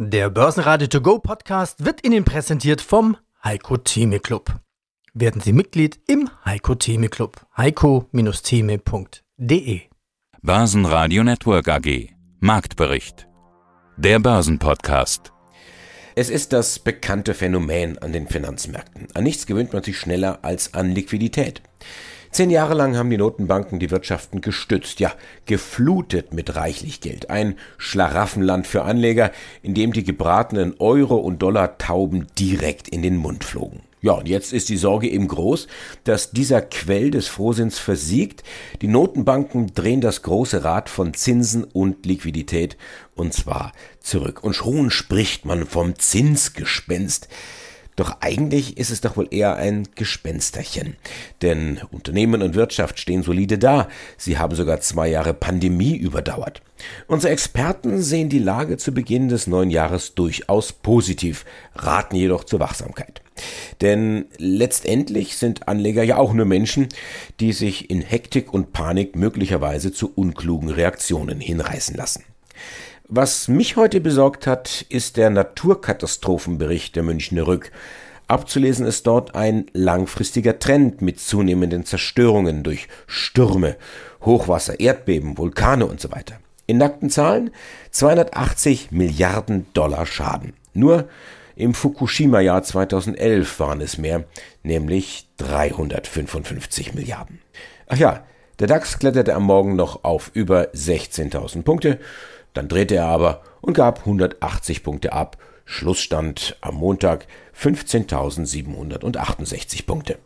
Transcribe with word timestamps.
Der 0.00 0.30
Börsenradio 0.30 0.86
To 0.86 1.00
Go 1.00 1.18
Podcast 1.18 1.84
wird 1.84 2.06
Ihnen 2.06 2.22
präsentiert 2.22 2.80
vom 2.80 3.16
Heiko 3.42 3.78
Theme 3.78 4.20
Club. 4.20 4.60
Werden 5.12 5.40
Sie 5.40 5.52
Mitglied 5.52 5.98
im 6.06 6.30
Heiko 6.44 6.76
Theme 6.76 7.08
Club. 7.08 7.44
heiko-theme.de 7.56 9.80
Börsenradio 10.40 11.24
Network 11.24 11.66
AG 11.66 12.10
Marktbericht 12.38 13.26
Der 13.96 14.20
Börsenpodcast 14.20 15.32
Es 16.14 16.30
ist 16.30 16.52
das 16.52 16.78
bekannte 16.78 17.34
Phänomen 17.34 17.98
an 17.98 18.12
den 18.12 18.28
Finanzmärkten. 18.28 19.08
An 19.14 19.24
nichts 19.24 19.46
gewöhnt 19.46 19.72
man 19.72 19.82
sich 19.82 19.98
schneller 19.98 20.38
als 20.42 20.74
an 20.74 20.92
Liquidität. 20.92 21.60
Zehn 22.30 22.50
Jahre 22.50 22.74
lang 22.74 22.96
haben 22.96 23.10
die 23.10 23.16
Notenbanken 23.16 23.78
die 23.78 23.90
Wirtschaften 23.90 24.40
gestützt, 24.40 25.00
ja, 25.00 25.12
geflutet 25.46 26.32
mit 26.34 26.54
reichlich 26.56 27.00
Geld. 27.00 27.30
Ein 27.30 27.56
Schlaraffenland 27.78 28.66
für 28.66 28.82
Anleger, 28.82 29.32
in 29.62 29.74
dem 29.74 29.92
die 29.92 30.04
gebratenen 30.04 30.74
Euro- 30.78 31.16
und 31.16 31.40
Dollar-Tauben 31.40 32.26
direkt 32.38 32.88
in 32.88 33.02
den 33.02 33.16
Mund 33.16 33.44
flogen. 33.44 33.82
Ja, 34.00 34.12
und 34.12 34.28
jetzt 34.28 34.52
ist 34.52 34.68
die 34.68 34.76
Sorge 34.76 35.08
eben 35.08 35.26
groß, 35.26 35.66
dass 36.04 36.30
dieser 36.30 36.62
Quell 36.62 37.10
des 37.10 37.26
Frohsinns 37.26 37.80
versiegt. 37.80 38.44
Die 38.80 38.86
Notenbanken 38.86 39.74
drehen 39.74 40.00
das 40.00 40.22
große 40.22 40.62
Rad 40.62 40.88
von 40.88 41.14
Zinsen 41.14 41.64
und 41.64 42.06
Liquidität 42.06 42.76
und 43.16 43.32
zwar 43.32 43.72
zurück. 43.98 44.44
Und 44.44 44.54
schon 44.54 44.90
spricht 44.90 45.44
man 45.44 45.66
vom 45.66 45.98
Zinsgespenst. 45.98 47.28
Doch 47.98 48.18
eigentlich 48.20 48.76
ist 48.76 48.90
es 48.90 49.00
doch 49.00 49.16
wohl 49.16 49.26
eher 49.32 49.56
ein 49.56 49.88
Gespensterchen. 49.96 50.96
Denn 51.42 51.80
Unternehmen 51.90 52.42
und 52.42 52.54
Wirtschaft 52.54 53.00
stehen 53.00 53.24
solide 53.24 53.58
da. 53.58 53.88
Sie 54.16 54.38
haben 54.38 54.54
sogar 54.54 54.78
zwei 54.80 55.08
Jahre 55.08 55.34
Pandemie 55.34 55.96
überdauert. 55.96 56.62
Unsere 57.08 57.32
Experten 57.32 58.00
sehen 58.00 58.28
die 58.28 58.38
Lage 58.38 58.76
zu 58.76 58.92
Beginn 58.92 59.28
des 59.28 59.48
neuen 59.48 59.70
Jahres 59.70 60.14
durchaus 60.14 60.72
positiv, 60.72 61.44
raten 61.74 62.14
jedoch 62.14 62.44
zur 62.44 62.60
Wachsamkeit. 62.60 63.20
Denn 63.80 64.26
letztendlich 64.36 65.36
sind 65.36 65.66
Anleger 65.66 66.04
ja 66.04 66.18
auch 66.18 66.32
nur 66.32 66.46
Menschen, 66.46 66.90
die 67.40 67.52
sich 67.52 67.90
in 67.90 68.02
Hektik 68.02 68.54
und 68.54 68.72
Panik 68.72 69.16
möglicherweise 69.16 69.92
zu 69.92 70.12
unklugen 70.14 70.70
Reaktionen 70.70 71.40
hinreißen 71.40 71.96
lassen. 71.96 72.22
Was 73.10 73.48
mich 73.48 73.76
heute 73.76 74.02
besorgt 74.02 74.46
hat, 74.46 74.84
ist 74.90 75.16
der 75.16 75.30
Naturkatastrophenbericht 75.30 76.94
der 76.94 77.02
Münchner 77.02 77.46
Rück. 77.46 77.72
Abzulesen 78.26 78.84
ist 78.84 79.06
dort 79.06 79.34
ein 79.34 79.64
langfristiger 79.72 80.58
Trend 80.58 81.00
mit 81.00 81.18
zunehmenden 81.18 81.86
Zerstörungen 81.86 82.62
durch 82.62 82.86
Stürme, 83.06 83.76
Hochwasser, 84.20 84.78
Erdbeben, 84.78 85.38
Vulkane 85.38 85.86
und 85.86 86.02
so 86.02 86.12
weiter. 86.12 86.38
In 86.66 86.76
nackten 86.76 87.08
Zahlen 87.08 87.50
280 87.92 88.90
Milliarden 88.90 89.64
Dollar 89.72 90.04
Schaden. 90.04 90.52
Nur 90.74 91.08
im 91.56 91.72
Fukushima-Jahr 91.72 92.62
2011 92.62 93.58
waren 93.58 93.80
es 93.80 93.96
mehr, 93.96 94.24
nämlich 94.62 95.30
355 95.38 96.92
Milliarden. 96.92 97.38
Ach 97.86 97.96
ja, 97.96 98.26
der 98.58 98.66
DAX 98.66 98.98
kletterte 98.98 99.34
am 99.34 99.44
Morgen 99.44 99.76
noch 99.76 100.04
auf 100.04 100.30
über 100.34 100.64
16.000 100.74 101.62
Punkte 101.62 102.00
dann 102.54 102.68
drehte 102.68 102.96
er 102.96 103.06
aber 103.06 103.42
und 103.60 103.74
gab 103.74 104.00
180 104.00 104.82
Punkte 104.82 105.12
ab. 105.12 105.36
Schlussstand 105.64 106.56
am 106.60 106.74
Montag 106.76 107.26
15.768 107.60 109.86
Punkte. 109.86 110.18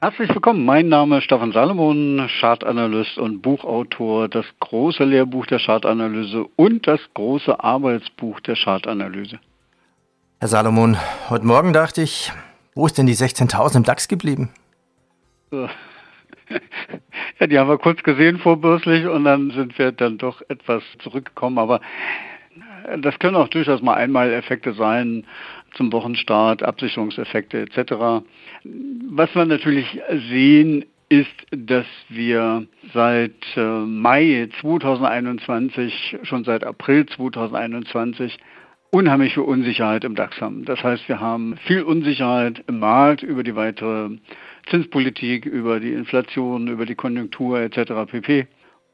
Herzlich 0.00 0.28
willkommen, 0.28 0.64
mein 0.64 0.88
Name 0.88 1.18
ist 1.18 1.24
Stefan 1.24 1.50
Salomon, 1.50 2.28
Chartanalyst 2.40 3.18
und 3.18 3.42
Buchautor, 3.42 4.28
das 4.28 4.46
große 4.60 5.02
Lehrbuch 5.02 5.46
der 5.46 5.58
Chartanalyse 5.58 6.46
und 6.54 6.86
das 6.86 7.00
große 7.14 7.58
Arbeitsbuch 7.58 8.38
der 8.40 8.54
Chartanalyse. 8.54 9.40
Herr 10.38 10.48
Salomon, 10.48 10.96
heute 11.28 11.44
Morgen 11.44 11.72
dachte 11.72 12.02
ich, 12.02 12.30
wo 12.76 12.86
ist 12.86 12.96
denn 12.96 13.06
die 13.06 13.16
16.000 13.16 13.78
im 13.78 13.82
DAX 13.82 14.06
geblieben? 14.06 14.50
Ja, 17.40 17.46
die 17.46 17.56
haben 17.56 17.68
wir 17.68 17.78
kurz 17.78 18.02
gesehen 18.02 18.38
vorbürstlich 18.38 19.06
und 19.06 19.24
dann 19.24 19.52
sind 19.52 19.78
wir 19.78 19.92
dann 19.92 20.18
doch 20.18 20.42
etwas 20.48 20.82
zurückgekommen. 20.98 21.58
Aber 21.58 21.80
das 23.00 23.16
können 23.20 23.36
auch 23.36 23.46
durchaus 23.48 23.80
mal 23.80 23.94
Einmaleffekte 23.94 24.72
sein 24.72 25.24
zum 25.74 25.92
Wochenstart, 25.92 26.62
Absicherungseffekte 26.62 27.60
etc. 27.60 28.24
Was 29.10 29.34
wir 29.36 29.44
natürlich 29.44 30.00
sehen, 30.30 30.84
ist, 31.08 31.30
dass 31.50 31.86
wir 32.08 32.66
seit 32.92 33.56
äh, 33.56 33.60
Mai 33.60 34.48
2021, 34.60 36.18
schon 36.22 36.44
seit 36.44 36.64
April 36.64 37.06
2021, 37.06 38.38
unheimlich 38.90 39.34
viel 39.34 39.42
Unsicherheit 39.42 40.04
im 40.04 40.14
DAX 40.14 40.40
haben. 40.40 40.64
Das 40.64 40.82
heißt, 40.82 41.08
wir 41.08 41.20
haben 41.20 41.56
viel 41.66 41.82
Unsicherheit 41.82 42.62
im 42.66 42.78
Markt 42.78 43.22
über 43.22 43.42
die 43.42 43.56
weitere 43.56 44.10
Zinspolitik, 44.70 45.46
über 45.46 45.80
die 45.80 45.92
Inflation, 45.92 46.68
über 46.68 46.86
die 46.86 46.94
Konjunktur 46.94 47.60
etc. 47.60 48.10
pp. 48.10 48.46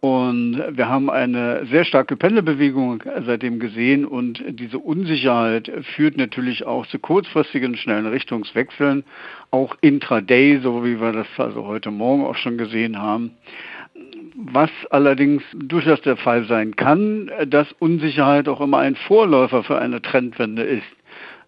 Und 0.05 0.63
wir 0.71 0.87
haben 0.87 1.09
eine 1.09 1.65
sehr 1.65 1.87
starke 1.87 2.17
Pendelbewegung 2.17 3.03
seitdem 3.25 3.59
gesehen 3.59 4.05
und 4.05 4.45
diese 4.47 4.79
Unsicherheit 4.79 5.73
führt 5.97 6.19
natürlich 6.19 6.67
auch 6.67 6.87
zu 6.89 6.99
kurzfristigen, 6.99 7.75
schnellen 7.75 8.05
Richtungswechseln, 8.05 9.05
auch 9.51 9.75
intraday, 9.81 10.61
so 10.63 10.85
wie 10.85 11.01
wir 11.01 11.13
das 11.13 11.27
also 11.39 11.65
heute 11.65 11.91
Morgen 11.91 12.27
auch 12.27 12.37
schon 12.37 12.59
gesehen 12.59 13.01
haben. 13.01 13.31
Was 14.35 14.69
allerdings 14.91 15.43
durchaus 15.55 16.03
der 16.03 16.19
Fall 16.19 16.45
sein 16.45 16.77
kann, 16.77 17.31
dass 17.47 17.73
Unsicherheit 17.79 18.47
auch 18.47 18.61
immer 18.61 18.81
ein 18.81 18.97
Vorläufer 18.97 19.63
für 19.63 19.79
eine 19.79 20.03
Trendwende 20.03 20.65
ist 20.65 20.85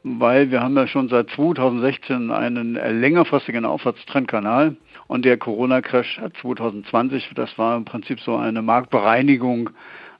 weil 0.06 0.52
wir 0.52 0.62
haben 0.62 0.76
ja 0.76 0.86
schon 0.86 1.08
seit 1.08 1.30
2016 1.30 2.30
einen 2.30 2.74
längerfristigen 2.74 3.64
Aufwärtstrendkanal 3.64 4.76
und 5.08 5.24
der 5.24 5.36
Corona-Crash 5.36 6.20
2020, 6.40 7.30
das 7.34 7.58
war 7.58 7.76
im 7.76 7.84
Prinzip 7.84 8.20
so 8.20 8.36
eine 8.36 8.62
Marktbereinigung, 8.62 9.70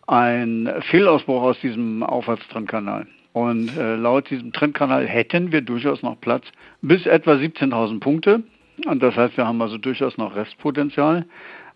ein 0.09 0.69
Fehlausbruch 0.91 1.43
aus 1.43 1.61
diesem 1.61 2.03
Aufwärtstrendkanal. 2.03 3.07
Und 3.33 3.77
äh, 3.77 3.97
laut 3.97 4.31
diesem 4.31 4.53
Trendkanal 4.53 5.07
hätten 5.07 5.53
wir 5.53 5.61
durchaus 5.61 6.03
noch 6.03 6.21
Platz 6.21 6.45
bis 6.83 7.07
etwa 7.07 7.33
17.000 7.33 8.01
Punkte. 8.01 8.43
Und 8.87 9.03
das 9.03 9.15
heißt, 9.15 9.37
wir 9.37 9.47
haben 9.47 9.61
also 9.63 9.79
durchaus 9.79 10.17
noch 10.17 10.35
Restpotenzial. 10.35 11.27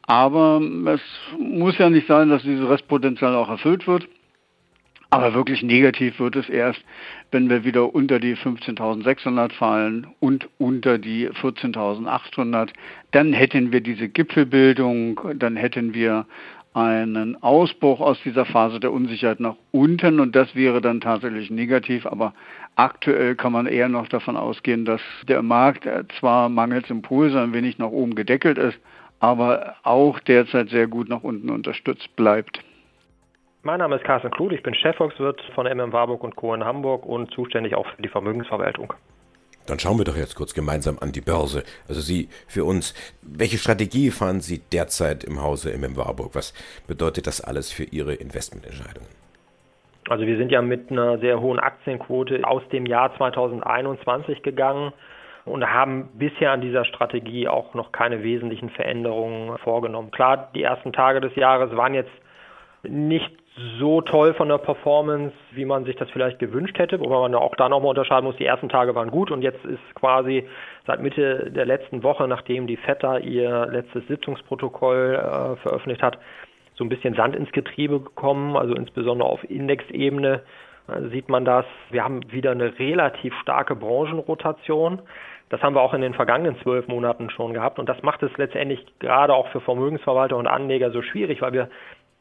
Aber 0.03 0.61
es 0.87 1.01
muss 1.39 1.79
ja 1.79 1.91
nicht 1.91 2.09
sein, 2.09 2.31
dass 2.31 2.43
dieses 2.43 2.69
Restpotenzial 2.69 3.37
auch 3.37 3.51
erfüllt 3.51 3.87
wird. 3.87 4.09
Aber 5.13 5.35
wirklich 5.35 5.63
negativ 5.65 6.21
wird 6.21 6.37
es 6.37 6.49
erst, 6.49 6.81
wenn 7.33 7.51
wir 7.51 7.65
wieder 7.65 7.93
unter 7.95 8.21
die 8.21 8.37
15.600 8.37 9.53
fallen 9.53 10.07
und 10.21 10.49
unter 10.59 10.99
die 10.99 11.29
14.800. 11.29 12.71
Dann 13.11 13.33
hätten 13.33 13.73
wir 13.73 13.81
diese 13.81 14.09
Gipfelbildung, 14.09 15.21
dann 15.35 15.57
hätten 15.57 15.95
wir 15.95 16.27
einen 16.75 17.43
Ausbruch 17.43 18.01
aus 18.01 18.21
dieser 18.23 18.45
Phase 18.45 18.79
der 18.79 18.93
Unsicherheit 18.93 19.41
nach 19.41 19.57
unten 19.73 20.21
und 20.21 20.37
das 20.37 20.55
wäre 20.55 20.81
dann 20.81 21.01
tatsächlich 21.01 21.51
negativ, 21.51 22.07
aber 22.07 22.33
aktuell 22.77 23.35
kann 23.35 23.53
man 23.53 23.67
eher 23.67 23.89
noch 23.89 24.07
davon 24.07 24.37
ausgehen, 24.37 24.85
dass 24.85 25.01
der 25.27 25.43
Markt 25.43 25.89
zwar 26.21 26.49
mangels 26.49 26.89
Impulse 26.89 27.41
ein 27.41 27.53
wenig 27.53 27.79
nach 27.79 27.89
oben 27.89 28.15
gedeckelt 28.15 28.57
ist, 28.57 28.79
aber 29.19 29.75
auch 29.83 30.21
derzeit 30.21 30.71
sehr 30.71 30.87
gut 30.87 31.09
nach 31.09 31.25
unten 31.25 31.51
unterstützt 31.51 32.15
bleibt. 32.15 32.61
Mein 33.63 33.79
Name 33.79 33.97
ist 33.97 34.05
Carsten 34.05 34.31
Kluth, 34.31 34.53
ich 34.53 34.63
bin 34.63 34.75
Chefvolkswirt 34.75 35.43
von 35.55 35.67
MM 35.67 35.93
Warburg 35.93 36.25
und 36.25 36.35
Co. 36.35 36.55
in 36.55 36.65
Hamburg 36.65 37.05
und 37.05 37.31
zuständig 37.33 37.75
auch 37.75 37.87
für 37.89 38.01
die 38.01 38.09
Vermögensverwaltung. 38.09 38.95
Dann 39.67 39.79
schauen 39.79 39.99
wir 39.99 40.07
doch 40.07 40.17
jetzt 40.17 40.35
kurz 40.35 40.55
gemeinsam 40.55 40.97
an 40.99 41.13
die 41.13 41.21
Börse. 41.21 41.63
Also 41.87 42.01
Sie 42.01 42.31
für 42.49 42.65
uns, 42.65 42.95
welche 43.21 43.59
Strategie 43.59 44.11
fahren 44.11 44.41
Sie 44.41 44.63
derzeit 44.73 45.25
im 45.25 45.43
Hause 45.43 45.77
MM 45.77 45.99
Warburg? 45.99 46.31
Was 46.35 46.55
bedeutet 46.87 47.27
das 47.27 47.43
alles 47.43 47.71
für 47.71 47.85
Ihre 47.85 48.15
Investmententscheidungen? 48.15 49.11
Also 50.09 50.27
wir 50.27 50.39
sind 50.39 50.51
ja 50.51 50.63
mit 50.63 50.91
einer 50.91 51.19
sehr 51.19 51.39
hohen 51.43 51.59
Aktienquote 51.59 52.41
aus 52.45 52.63
dem 52.73 52.87
Jahr 52.87 53.15
2021 53.19 54.43
gegangen 54.43 54.95
und 55.45 55.67
haben 55.67 56.09
bisher 56.15 56.53
an 56.53 56.63
dieser 56.63 56.87
Strategie 56.87 57.47
auch 57.47 57.75
noch 57.75 57.93
keine 57.93 58.23
wesentlichen 58.23 58.71
Veränderungen 58.71 59.59
vorgenommen. 59.59 60.11
Klar, 60.13 60.49
die 60.55 60.63
ersten 60.63 60.95
Tage 60.95 61.21
des 61.21 61.37
Jahres 61.37 61.77
waren 61.77 61.93
jetzt 61.93 62.11
nicht 62.83 63.40
so 63.79 64.01
toll 64.01 64.35
von 64.35 64.49
der 64.49 64.59
Performance, 64.59 65.35
wie 65.53 65.65
man 65.65 65.85
sich 65.85 65.97
das 65.97 66.11
vielleicht 66.11 66.39
gewünscht 66.39 66.79
hätte, 66.79 67.01
wobei 67.01 67.19
man 67.21 67.35
auch 67.35 67.55
da 67.57 67.69
nochmal 67.69 67.91
unterscheiden 67.91 68.25
muss, 68.25 68.37
die 68.37 68.45
ersten 68.47 68.69
Tage 68.69 68.95
waren 68.95 69.11
gut 69.11 69.31
und 69.31 69.43
jetzt 69.43 69.65
ist 69.65 69.95
quasi 69.95 70.47
seit 70.87 71.01
Mitte 71.01 71.51
der 71.51 71.67
letzten 71.67 72.03
Woche, 72.03 72.29
nachdem 72.29 72.67
die 72.67 72.77
FETA 72.77 73.19
ihr 73.19 73.67
letztes 73.67 74.07
Sitzungsprotokoll 74.07 75.15
äh, 75.15 75.57
veröffentlicht 75.63 76.03
hat, 76.03 76.19
so 76.75 76.85
ein 76.85 76.89
bisschen 76.89 77.15
Sand 77.15 77.37
ins 77.37 77.53
Getriebe 77.53 78.01
gekommen, 78.01 78.57
also 78.57 78.75
insbesondere 78.75 79.29
auf 79.29 79.43
Indexebene 79.49 80.43
äh, 80.89 81.09
sieht 81.11 81.29
man 81.29 81.45
das. 81.45 81.67
Wir 81.91 82.05
haben 82.05 82.21
wieder 82.33 82.53
eine 82.53 82.79
relativ 82.79 83.35
starke 83.43 83.75
Branchenrotation. 83.75 85.03
Das 85.51 85.63
haben 85.63 85.75
wir 85.75 85.83
auch 85.83 85.95
in 85.95 86.01
den 86.01 86.15
vergangenen 86.15 86.57
zwölf 86.63 86.87
Monaten 86.87 87.29
schon 87.31 87.53
gehabt 87.53 87.81
und 87.81 87.89
das 87.89 88.03
macht 88.03 88.23
es 88.23 88.31
letztendlich 88.37 88.87
gerade 89.01 89.35
auch 89.35 89.49
für 89.49 89.61
Vermögensverwalter 89.61 90.37
und 90.37 90.47
Anleger 90.47 90.93
so 90.93 91.03
schwierig, 91.03 91.43
weil 91.43 91.53
wir 91.53 91.69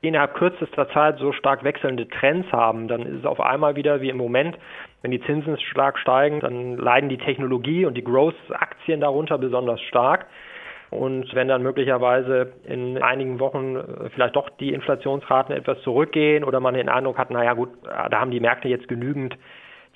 innerhalb 0.01 0.34
kürzester 0.36 0.90
Zeit 0.90 1.18
so 1.18 1.31
stark 1.34 1.63
wechselnde 1.63 2.07
Trends 2.07 2.51
haben, 2.51 2.88
dann 2.88 3.01
ist 3.01 3.19
es 3.19 3.25
auf 3.25 3.42
einmal 3.42 3.75
wieder 3.75 4.01
wie 4.01 4.10
im 4.10 4.18
Moment, 4.18 4.57
wenn 5.01 5.12
die 5.12 5.22
Zinsen 5.22 5.57
stark 5.60 5.98
steigen, 6.00 6.40
dann 6.40 6.78
leiden 6.78 7.10
die 7.10 7.18
Technologie 7.18 7.86
und 7.86 7.96
die 7.96 8.04
Growth-Aktien 8.04 9.01
darunter 9.01 9.38
besonders 9.38 9.81
stark. 9.81 10.28
Und 10.90 11.36
wenn 11.36 11.48
dann 11.48 11.62
möglicherweise 11.62 12.54
in 12.66 13.01
einigen 13.01 13.40
Wochen 13.40 13.75
äh, 13.75 14.10
vielleicht 14.10 14.36
doch 14.36 14.50
die 14.50 14.74
Inflationsraten 14.74 15.56
etwas 15.56 15.80
zurückgehen 15.81 16.44
oder 16.44 16.60
man 16.60 16.74
den 16.74 16.90
Eindruck 16.90 17.18
hat, 17.18 17.30
naja 17.30 17.54
gut, 17.54 17.69
da 17.84 18.19
haben 18.19 18.31
die 18.31 18.40
Märkte 18.40 18.69
jetzt 18.69 18.88
genügend 18.88 19.38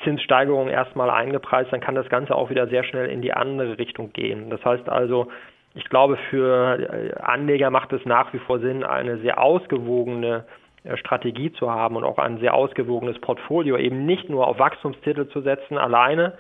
Zinssteigerungen 0.04 0.72
erstmal 0.72 1.10
eingepreist, 1.10 1.72
dann 1.72 1.80
kann 1.80 1.96
das 1.96 2.10
Ganze 2.10 2.36
auch 2.36 2.50
wieder 2.50 2.68
sehr 2.68 2.84
schnell 2.84 3.10
in 3.10 3.22
die 3.22 3.34
andere 3.34 3.78
Richtung 3.78 4.12
gehen. 4.14 4.50
Das 4.50 4.64
heißt 4.64 4.90
also, 4.90 5.30
ich 5.76 5.90
glaube, 5.90 6.18
für 6.30 6.80
äh, 6.80 7.14
Anleger 7.22 7.70
macht 7.70 7.94
es 7.94 8.06
nach 8.06 8.34
wie 8.34 8.40
vor 8.40 8.60
Sinn, 8.60 8.84
eine 8.84 9.18
sehr 9.20 9.42
ausgewogene 9.42 10.46
äh, 10.84 10.98
Strategie 10.98 11.52
zu 11.54 11.72
haben 11.72 11.96
und 11.96 12.04
auch 12.04 12.18
ein 12.18 12.40
sehr 12.40 12.54
ausgewogenes 12.54 13.20
Portfolio, 13.20 13.78
eben 13.78 14.06
nicht 14.06 14.30
nur 14.30 14.48
auf 14.48 14.60
Wachstumstitel 14.60 15.28
zu 15.30 15.42
setzen 15.42 15.78
alleine, 15.78 16.38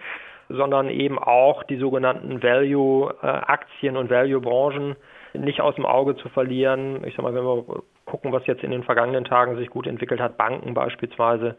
sondern 0.50 0.90
eben 0.90 1.18
auch 1.18 1.64
die 1.64 1.78
sogenannten 1.78 2.44
Value-Aktien 2.44 3.98
und 3.98 4.10
Value-Branchen 4.10 4.96
nicht 5.34 5.62
aus 5.62 5.76
dem 5.76 5.86
Auge 5.86 6.16
zu 6.16 6.30
verlieren. 6.30 7.04
Ich 7.06 7.16
sag 7.16 7.24
mal, 7.24 7.34
wenn 7.34 7.44
wir 7.44 7.82
gucken, 8.06 8.32
was 8.32 8.46
jetzt 8.46 8.64
in 8.64 8.72
den 8.72 8.84
vergangenen 8.84 9.26
Tagen 9.26 9.58
sich 9.58 9.70
gut 9.70 9.88
entwickelt 9.88 10.20
hat, 10.20 10.38
Banken 10.38 10.74
beispielsweise, 10.74 11.56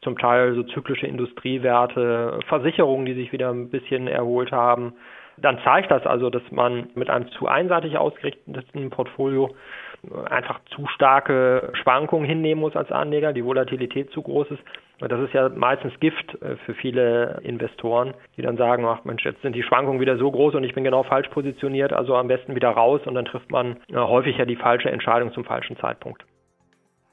zum 0.00 0.16
Teil 0.16 0.54
so 0.54 0.62
zyklische 0.62 1.06
Industriewerte, 1.06 2.38
Versicherungen, 2.46 3.04
die 3.04 3.14
sich 3.14 3.32
wieder 3.32 3.50
ein 3.50 3.68
bisschen 3.68 4.06
erholt 4.06 4.52
haben, 4.52 4.94
dann 5.42 5.58
zeigt 5.64 5.90
das 5.90 6.06
also, 6.06 6.30
dass 6.30 6.42
man 6.50 6.88
mit 6.94 7.10
einem 7.10 7.28
zu 7.32 7.46
einseitig 7.46 7.96
ausgerichteten 7.98 8.90
Portfolio 8.90 9.54
einfach 10.30 10.60
zu 10.74 10.86
starke 10.86 11.72
Schwankungen 11.74 12.24
hinnehmen 12.24 12.60
muss 12.60 12.76
als 12.76 12.92
Anleger, 12.92 13.32
die 13.32 13.44
Volatilität 13.44 14.10
zu 14.10 14.22
groß 14.22 14.50
ist. 14.52 14.62
Das 15.00 15.20
ist 15.20 15.32
ja 15.32 15.48
meistens 15.48 15.98
Gift 16.00 16.40
äh, 16.42 16.56
für 16.66 16.74
viele 16.74 17.40
Investoren, 17.44 18.14
die 18.36 18.42
dann 18.42 18.56
sagen, 18.56 18.84
ach 18.84 19.04
Mensch, 19.04 19.24
jetzt 19.24 19.42
sind 19.42 19.54
die 19.54 19.62
Schwankungen 19.62 20.00
wieder 20.00 20.16
so 20.16 20.30
groß 20.30 20.56
und 20.56 20.64
ich 20.64 20.74
bin 20.74 20.82
genau 20.82 21.04
falsch 21.04 21.28
positioniert, 21.28 21.92
also 21.92 22.16
am 22.16 22.26
besten 22.26 22.56
wieder 22.56 22.70
raus 22.70 23.00
und 23.06 23.14
dann 23.14 23.24
trifft 23.24 23.50
man 23.52 23.76
äh, 23.92 23.94
häufig 23.94 24.36
ja 24.38 24.44
die 24.44 24.56
falsche 24.56 24.90
Entscheidung 24.90 25.32
zum 25.32 25.44
falschen 25.44 25.76
Zeitpunkt. 25.76 26.24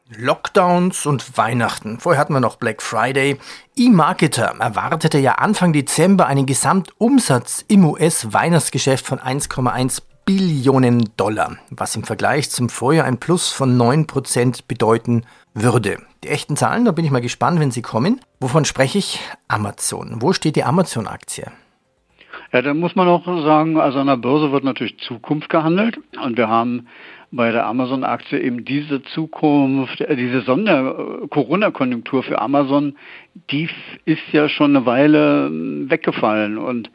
Lockdowns 0.10 1.08
und 1.08 1.36
Weihnachten. 1.36 2.00
Vorher 2.00 2.22
hatten 2.22 2.34
wir 2.34 2.40
noch 2.40 2.58
Black 2.58 2.84
Friday. 2.84 3.40
eMarketer 3.76 4.54
erwartete 4.60 5.18
ja 5.18 5.34
Anfang 5.34 5.74
Dezember 5.74 6.28
einen 6.28 6.46
Gesamtumsatz 6.46 7.66
im 7.68 7.86
US-Weihnachtsgeschäft 7.86 9.04
von 9.04 9.18
1,1 9.18 10.04
Billionen 10.24 11.10
Dollar, 11.18 11.58
was 11.72 11.96
im 11.96 12.04
Vergleich 12.04 12.52
zum 12.52 12.70
Vorjahr 12.70 13.06
ein 13.06 13.20
Plus 13.20 13.52
von 13.52 13.80
9% 13.80 14.66
bedeuten 14.68 15.24
würde. 15.56 15.98
Die 16.24 16.30
echten 16.30 16.56
Zahlen, 16.56 16.86
da 16.86 16.92
bin 16.92 17.06
ich 17.06 17.12
mal 17.12 17.22
gespannt, 17.22 17.60
wenn 17.60 17.72
sie 17.72 17.82
kommen. 17.82 18.22
Wovon 18.40 18.64
spreche 18.64 19.00
ich? 19.00 19.20
Amazon. 19.48 20.22
Wo 20.22 20.34
steht 20.34 20.56
die 20.56 20.64
Amazon-Aktie? 20.64 21.52
Ja, 22.54 22.62
da 22.62 22.74
muss 22.76 22.96
man 22.96 23.08
auch 23.08 23.26
sagen, 23.26 23.80
also 23.80 24.00
an 24.00 24.08
der 24.08 24.18
Börse 24.18 24.52
wird 24.52 24.64
natürlich 24.64 25.00
Zukunft 25.00 25.50
gehandelt 25.50 26.00
und 26.24 26.38
wir 26.38 26.48
haben 26.48 26.88
bei 27.32 27.52
der 27.52 27.66
Amazon-Aktie 27.66 28.40
eben 28.40 28.66
diese 28.66 29.04
Zukunft, 29.04 30.02
äh, 30.02 30.16
diese 30.16 30.42
Sonder-Corona-Konjunktur 30.42 32.24
für 32.24 32.42
Amazon, 32.42 32.96
die 33.52 33.70
ist 34.06 34.22
ja 34.32 34.50
schon 34.50 34.76
eine 34.76 34.86
Weile 34.86 35.48
ähm, 35.48 35.90
weggefallen. 35.90 36.58
Und 36.58 36.90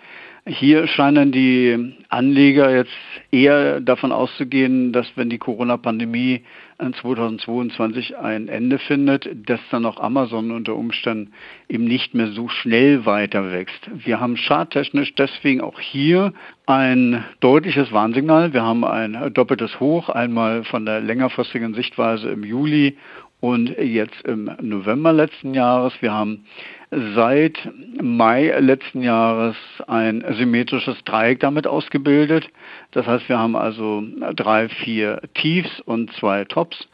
hier 0.51 0.89
scheinen 0.89 1.31
die 1.31 1.95
Anleger 2.09 2.75
jetzt 2.75 2.91
eher 3.31 3.81
davon 3.81 4.11
auszugehen, 4.11 4.93
dass 4.93 5.07
wenn 5.15 5.31
die 5.31 5.39
Corona-Pandemie 5.39 6.43
2022 6.79 8.17
ein 8.19 8.49
Ende 8.49 8.79
findet, 8.79 9.29
dass 9.49 9.61
dann 9.71 9.87
auch 9.87 10.01
Amazon 10.01 10.51
unter 10.51 10.75
Umständen 10.75 11.33
eben 11.69 11.85
nicht 11.85 12.15
mehr 12.15 12.29
so 12.29 12.49
schnell 12.49 13.07
weiter 13.07 13.53
wächst. 13.53 13.89
Wir 14.05 14.19
haben 14.19 14.37
charttechnisch 14.37 15.15
deswegen 15.15 15.61
auch 15.61 15.79
hier 15.79 16.33
ein 16.67 17.25
deutliches 17.41 17.93
Warnsignal. 17.93 18.53
Wir 18.53 18.63
haben 18.63 18.85
ein 18.85 19.33
doppeltes 19.33 19.79
Hoch, 19.79 20.09
einmal 20.09 20.65
von 20.65 20.87
der 20.87 21.01
längerfristigen 21.01 21.75
Sichtweise 21.75 22.31
im 22.31 22.45
Juli 22.45 22.97
und 23.41 23.69
jetzt 23.79 24.21
im 24.25 24.51
November 24.61 25.13
letzten 25.13 25.55
Jahres. 25.55 25.95
Wir 26.01 26.13
haben 26.13 26.45
seit 26.91 27.57
Mai 28.03 28.53
letzten 28.59 29.03
Jahres 29.03 29.57
ein 29.87 30.25
symmetrisches 30.37 31.03
Dreieck 31.05 31.41
damit 31.41 31.67
ausgebildet. 31.67 32.49
Das 32.91 33.07
heißt, 33.07 33.29
wir 33.29 33.39
haben 33.39 33.57
also 33.57 34.03
drei, 34.35 34.69
vier 34.69 35.21
Tiefs 35.35 35.81
und 35.81 36.13
zwei 36.15 36.45
Tops. 36.45 36.89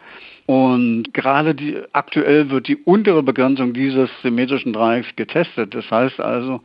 Und 0.47 1.13
gerade 1.13 1.55
die, 1.55 1.79
aktuell 1.93 2.51
wird 2.51 2.69
die 2.69 2.77
untere 2.77 3.23
Begrenzung 3.23 3.73
dieses 3.73 4.09
symmetrischen 4.23 4.73
Dreiecks 4.73 5.09
getestet. 5.17 5.75
Das 5.75 5.91
heißt 5.91 6.21
also, 6.21 6.61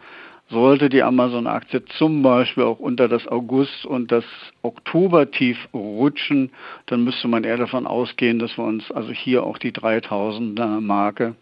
sollte 0.52 0.90
die 0.90 1.02
Amazon-Aktie 1.02 1.84
zum 1.98 2.22
Beispiel 2.22 2.64
auch 2.64 2.80
unter 2.80 3.08
das 3.08 3.28
August- 3.28 3.86
und 3.86 4.12
das 4.12 4.26
Oktober-Tief 4.62 5.58
rutschen, 5.74 6.52
dann 6.86 7.04
müsste 7.04 7.28
man 7.28 7.44
eher 7.44 7.58
davon 7.58 7.88
ausgehen, 7.88 8.38
dass 8.38 8.58
wir 8.58 8.66
uns 8.66 8.92
also 8.92 9.12
hier 9.12 9.44
auch 9.44 9.58
die 9.58 9.72
3000er-Marke 9.72 11.36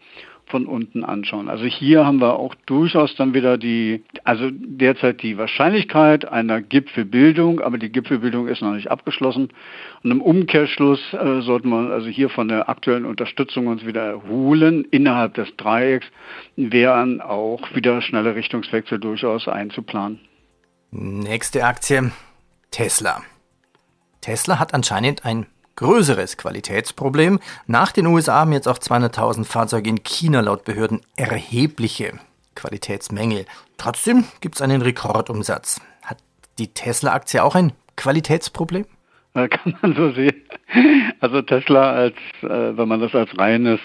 von 0.49 0.65
unten 0.65 1.03
anschauen. 1.03 1.49
Also 1.49 1.65
hier 1.65 2.05
haben 2.05 2.19
wir 2.19 2.37
auch 2.37 2.55
durchaus 2.65 3.15
dann 3.15 3.33
wieder 3.33 3.57
die, 3.57 4.03
also 4.23 4.49
derzeit 4.51 5.21
die 5.21 5.37
Wahrscheinlichkeit 5.37 6.25
einer 6.25 6.61
Gipfelbildung, 6.61 7.61
aber 7.61 7.77
die 7.77 7.91
Gipfelbildung 7.91 8.47
ist 8.47 8.61
noch 8.61 8.73
nicht 8.73 8.91
abgeschlossen. 8.91 9.49
Und 10.03 10.11
im 10.11 10.21
Umkehrschluss 10.21 10.99
äh, 11.13 11.41
sollten 11.41 11.69
wir 11.69 11.91
also 11.91 12.07
hier 12.07 12.29
von 12.29 12.47
der 12.47 12.69
aktuellen 12.69 13.05
Unterstützung 13.05 13.67
uns 13.67 13.85
wieder 13.85 14.03
erholen 14.03 14.85
innerhalb 14.91 15.35
des 15.35 15.55
Dreiecks, 15.55 16.07
wären 16.55 17.21
auch 17.21 17.61
wieder 17.75 18.01
schnelle 18.01 18.35
Richtungswechsel 18.35 18.99
durchaus 18.99 19.47
einzuplanen. 19.47 20.19
Nächste 20.91 21.63
Aktie, 21.63 22.11
Tesla. 22.71 23.21
Tesla 24.21 24.59
hat 24.59 24.73
anscheinend 24.73 25.23
ein 25.25 25.45
größeres 25.79 26.35
Qualitätsproblem. 26.35 27.39
Nach 27.65 27.93
den 27.93 28.05
USA 28.05 28.41
haben 28.41 28.51
jetzt 28.51 28.67
auch 28.67 28.79
200.000 28.79 29.45
Fahrzeuge 29.45 29.89
in 29.89 30.03
China 30.03 30.41
laut 30.41 30.65
Behörden 30.65 30.99
erhebliche 31.15 32.19
Qualitätsmängel. 32.55 33.45
Trotzdem 33.77 34.25
gibt 34.41 34.55
es 34.55 34.61
einen 34.61 34.81
Rekordumsatz. 34.81 35.79
Hat 36.03 36.17
die 36.57 36.67
Tesla-Aktie 36.67 37.41
auch 37.41 37.55
ein 37.55 37.71
Qualitätsproblem? 37.95 38.85
Kann 39.33 39.77
man 39.81 39.95
so 39.95 40.11
sehen. 40.11 40.35
Also 41.21 41.41
Tesla 41.41 41.91
als, 41.91 42.15
äh, 42.41 42.77
wenn 42.77 42.87
man 42.87 42.99
das 42.99 43.15
als 43.15 43.35
reines 43.37 43.79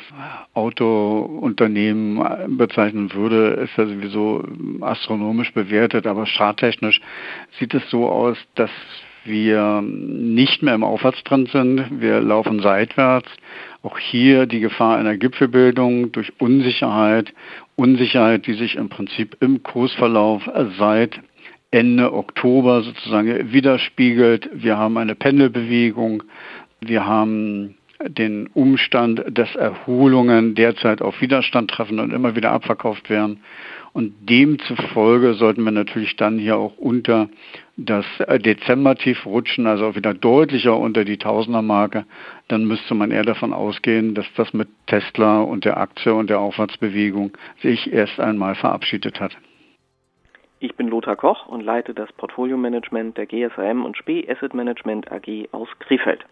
Autounternehmen 0.52 2.58
bezeichnen 2.58 3.12
würde, 3.12 3.64
ist 3.64 3.76
ja 3.76 3.86
sowieso 3.86 4.44
astronomisch 4.80 5.52
bewertet, 5.52 6.06
aber 6.06 6.26
charttechnisch 6.26 7.00
sieht 7.58 7.74
es 7.74 7.88
so 7.90 8.08
aus, 8.08 8.36
dass 8.56 8.70
wir 9.24 9.82
nicht 9.82 10.62
mehr 10.62 10.74
im 10.74 10.84
Aufwärtstrend 10.84 11.50
sind. 11.50 12.00
Wir 12.00 12.20
laufen 12.20 12.60
seitwärts. 12.60 13.28
Auch 13.82 13.98
hier 13.98 14.46
die 14.46 14.60
Gefahr 14.60 14.96
einer 14.96 15.16
Gipfelbildung 15.16 16.12
durch 16.12 16.32
Unsicherheit. 16.38 17.32
Unsicherheit, 17.76 18.46
die 18.46 18.54
sich 18.54 18.76
im 18.76 18.88
Prinzip 18.88 19.36
im 19.40 19.62
Kursverlauf 19.62 20.48
seit 20.78 21.20
Ende 21.70 22.12
Oktober 22.12 22.82
sozusagen 22.82 23.52
widerspiegelt. 23.52 24.48
Wir 24.52 24.78
haben 24.78 24.96
eine 24.96 25.14
Pendelbewegung. 25.14 26.22
Wir 26.80 27.04
haben 27.06 27.74
den 28.06 28.48
Umstand, 28.54 29.24
dass 29.30 29.54
Erholungen 29.56 30.54
derzeit 30.54 31.02
auf 31.02 31.20
Widerstand 31.20 31.70
treffen 31.70 31.98
und 31.98 32.12
immer 32.12 32.36
wieder 32.36 32.52
abverkauft 32.52 33.10
werden. 33.10 33.40
Und 33.94 34.28
demzufolge 34.28 35.34
sollten 35.34 35.62
wir 35.62 35.70
natürlich 35.70 36.16
dann 36.16 36.36
hier 36.36 36.56
auch 36.56 36.76
unter 36.78 37.28
das 37.76 38.04
Dezember-Tief 38.18 39.24
rutschen, 39.24 39.68
also 39.68 39.86
auch 39.86 39.94
wieder 39.94 40.12
deutlicher 40.12 40.76
unter 40.76 41.04
die 41.04 41.16
Tausender-Marke. 41.16 42.04
Dann 42.48 42.64
müsste 42.64 42.94
man 42.94 43.12
eher 43.12 43.22
davon 43.22 43.52
ausgehen, 43.52 44.16
dass 44.16 44.26
das 44.36 44.52
mit 44.52 44.68
Tesla 44.88 45.42
und 45.42 45.64
der 45.64 45.76
Aktie 45.76 46.12
und 46.12 46.28
der 46.28 46.40
Aufwärtsbewegung 46.40 47.38
sich 47.62 47.92
erst 47.92 48.18
einmal 48.18 48.56
verabschiedet 48.56 49.20
hat. 49.20 49.36
Ich 50.58 50.74
bin 50.74 50.88
Lothar 50.88 51.14
Koch 51.14 51.46
und 51.46 51.60
leite 51.60 51.94
das 51.94 52.12
Portfolio-Management 52.14 53.16
der 53.16 53.26
GSAM 53.26 53.84
und 53.84 53.96
SPE 53.96 54.24
Asset 54.28 54.54
Management 54.54 55.12
AG 55.12 55.48
aus 55.52 55.68
Krefeld. 55.78 56.26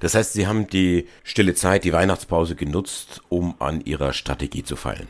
Das 0.00 0.14
heißt, 0.14 0.34
Sie 0.34 0.46
haben 0.46 0.68
die 0.68 1.08
stille 1.24 1.54
Zeit, 1.54 1.82
die 1.82 1.92
Weihnachtspause 1.92 2.54
genutzt, 2.54 3.22
um 3.28 3.56
an 3.58 3.80
Ihrer 3.80 4.12
Strategie 4.12 4.62
zu 4.62 4.76
feilen. 4.76 5.08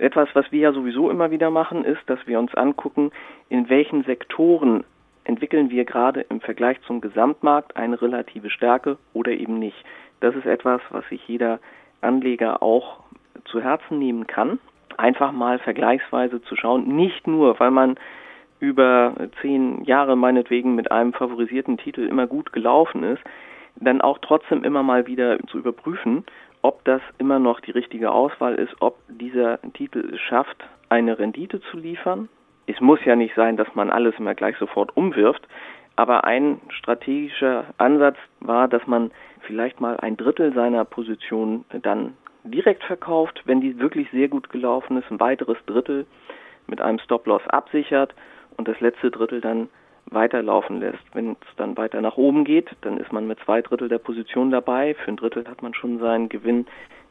Etwas, 0.00 0.28
was 0.34 0.50
wir 0.50 0.60
ja 0.60 0.72
sowieso 0.72 1.10
immer 1.10 1.30
wieder 1.30 1.50
machen, 1.50 1.84
ist, 1.84 2.00
dass 2.06 2.26
wir 2.26 2.38
uns 2.38 2.54
angucken, 2.54 3.10
in 3.48 3.68
welchen 3.68 4.02
Sektoren 4.04 4.84
entwickeln 5.24 5.70
wir 5.70 5.84
gerade 5.84 6.22
im 6.22 6.40
Vergleich 6.40 6.80
zum 6.86 7.00
Gesamtmarkt 7.00 7.76
eine 7.76 8.00
relative 8.00 8.48
Stärke 8.50 8.96
oder 9.12 9.32
eben 9.32 9.58
nicht. 9.58 9.76
Das 10.20 10.34
ist 10.34 10.46
etwas, 10.46 10.80
was 10.90 11.06
sich 11.08 11.26
jeder 11.28 11.60
Anleger 12.00 12.62
auch 12.62 13.00
zu 13.44 13.60
Herzen 13.60 13.98
nehmen 13.98 14.26
kann. 14.26 14.58
Einfach 14.96 15.32
mal 15.32 15.58
vergleichsweise 15.58 16.42
zu 16.42 16.56
schauen, 16.56 16.96
nicht 16.96 17.26
nur, 17.26 17.60
weil 17.60 17.70
man 17.70 17.96
über 18.58 19.14
zehn 19.40 19.84
Jahre 19.84 20.16
meinetwegen 20.16 20.74
mit 20.74 20.90
einem 20.90 21.12
favorisierten 21.12 21.78
Titel 21.78 22.06
immer 22.06 22.26
gut 22.26 22.52
gelaufen 22.52 23.02
ist, 23.04 23.22
dann 23.76 24.00
auch 24.00 24.18
trotzdem 24.18 24.64
immer 24.64 24.82
mal 24.82 25.06
wieder 25.06 25.38
zu 25.46 25.58
überprüfen, 25.58 26.24
ob 26.62 26.84
das 26.84 27.00
immer 27.18 27.38
noch 27.38 27.60
die 27.60 27.70
richtige 27.70 28.10
Auswahl 28.10 28.54
ist, 28.56 28.74
ob 28.80 28.98
dieser 29.08 29.60
Titel 29.72 30.14
es 30.14 30.20
schafft, 30.20 30.64
eine 30.88 31.18
Rendite 31.18 31.60
zu 31.70 31.78
liefern. 31.78 32.28
Es 32.66 32.80
muss 32.80 33.04
ja 33.04 33.16
nicht 33.16 33.34
sein, 33.34 33.56
dass 33.56 33.74
man 33.74 33.90
alles 33.90 34.14
immer 34.18 34.34
gleich 34.34 34.56
sofort 34.58 34.96
umwirft, 34.96 35.46
aber 35.96 36.24
ein 36.24 36.60
strategischer 36.68 37.64
Ansatz 37.78 38.16
war, 38.40 38.68
dass 38.68 38.86
man 38.86 39.10
vielleicht 39.40 39.80
mal 39.80 39.96
ein 39.98 40.16
Drittel 40.16 40.52
seiner 40.54 40.84
Position 40.84 41.64
dann 41.82 42.16
direkt 42.44 42.84
verkauft, 42.84 43.42
wenn 43.44 43.60
die 43.60 43.78
wirklich 43.78 44.10
sehr 44.10 44.28
gut 44.28 44.50
gelaufen 44.50 44.96
ist, 44.96 45.10
ein 45.10 45.20
weiteres 45.20 45.58
Drittel 45.66 46.06
mit 46.66 46.80
einem 46.80 46.98
Stop-Loss 47.00 47.46
absichert 47.48 48.14
und 48.56 48.68
das 48.68 48.80
letzte 48.80 49.10
Drittel 49.10 49.40
dann 49.40 49.68
weiterlaufen 50.10 50.80
lässt. 50.80 51.02
Wenn 51.12 51.32
es 51.32 51.56
dann 51.56 51.76
weiter 51.76 52.00
nach 52.00 52.16
oben 52.16 52.44
geht, 52.44 52.68
dann 52.82 52.98
ist 52.98 53.12
man 53.12 53.26
mit 53.26 53.38
zwei 53.40 53.62
Drittel 53.62 53.88
der 53.88 53.98
Position 53.98 54.50
dabei. 54.50 54.94
Für 54.94 55.10
ein 55.10 55.16
Drittel 55.16 55.46
hat 55.48 55.62
man 55.62 55.74
schon 55.74 55.98
seinen 55.98 56.28
Gewinn 56.28 56.66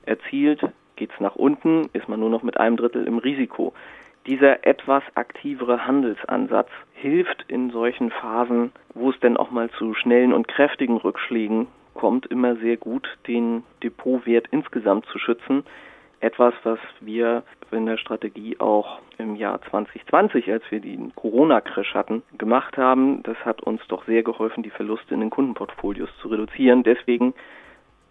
erzielt. 0.05 0.61
Geht 0.95 1.11
es 1.13 1.19
nach 1.19 1.35
unten, 1.35 1.89
ist 1.93 2.09
man 2.09 2.19
nur 2.19 2.29
noch 2.29 2.43
mit 2.43 2.59
einem 2.59 2.77
Drittel 2.77 3.05
im 3.05 3.17
Risiko. 3.17 3.73
Dieser 4.27 4.65
etwas 4.67 5.01
aktivere 5.15 5.87
Handelsansatz 5.87 6.69
hilft 6.93 7.45
in 7.47 7.71
solchen 7.71 8.11
Phasen, 8.11 8.71
wo 8.93 9.09
es 9.09 9.19
denn 9.21 9.37
auch 9.37 9.49
mal 9.49 9.69
zu 9.71 9.93
schnellen 9.93 10.33
und 10.33 10.47
kräftigen 10.47 10.97
Rückschlägen 10.97 11.67
kommt, 11.93 12.25
immer 12.27 12.55
sehr 12.57 12.77
gut, 12.77 13.07
den 13.27 13.63
Depotwert 13.81 14.47
insgesamt 14.51 15.05
zu 15.07 15.19
schützen. 15.19 15.63
Etwas, 16.21 16.53
was 16.63 16.79
wir 16.99 17.43
in 17.71 17.85
der 17.85 17.97
Strategie 17.97 18.59
auch 18.59 18.99
im 19.17 19.35
Jahr 19.35 19.61
2020, 19.69 20.51
als 20.51 20.63
wir 20.69 20.79
den 20.81 21.13
Corona-Crash 21.15 21.93
hatten, 21.93 22.23
gemacht 22.37 22.77
haben. 22.77 23.23
Das 23.23 23.37
hat 23.45 23.61
uns 23.61 23.81
doch 23.87 24.05
sehr 24.05 24.23
geholfen, 24.23 24.63
die 24.63 24.69
Verluste 24.69 25.13
in 25.13 25.21
den 25.21 25.29
Kundenportfolios 25.29 26.09
zu 26.21 26.27
reduzieren. 26.27 26.83
Deswegen, 26.83 27.33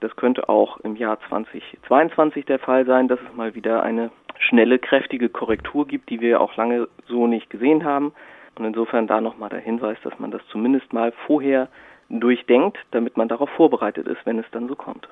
das 0.00 0.14
könnte 0.16 0.48
auch 0.48 0.78
im 0.80 0.96
Jahr 0.96 1.18
2022 1.28 2.46
der 2.46 2.58
Fall 2.58 2.86
sein, 2.86 3.08
dass 3.08 3.20
es 3.20 3.36
mal 3.36 3.54
wieder 3.54 3.82
eine 3.82 4.10
schnelle, 4.38 4.78
kräftige 4.78 5.28
Korrektur 5.28 5.86
gibt, 5.86 6.08
die 6.10 6.20
wir 6.20 6.40
auch 6.40 6.56
lange 6.56 6.88
so 7.08 7.26
nicht 7.26 7.50
gesehen 7.50 7.84
haben. 7.84 8.12
Und 8.54 8.64
insofern 8.64 9.06
da 9.06 9.20
nochmal 9.20 9.50
der 9.50 9.60
Hinweis, 9.60 9.98
dass 10.02 10.18
man 10.18 10.30
das 10.30 10.42
zumindest 10.50 10.92
mal 10.92 11.12
vorher 11.26 11.68
durchdenkt, 12.08 12.78
damit 12.90 13.16
man 13.16 13.28
darauf 13.28 13.50
vorbereitet 13.50 14.06
ist, 14.06 14.24
wenn 14.24 14.38
es 14.38 14.46
dann 14.50 14.68
so 14.68 14.74
kommt. 14.74 15.08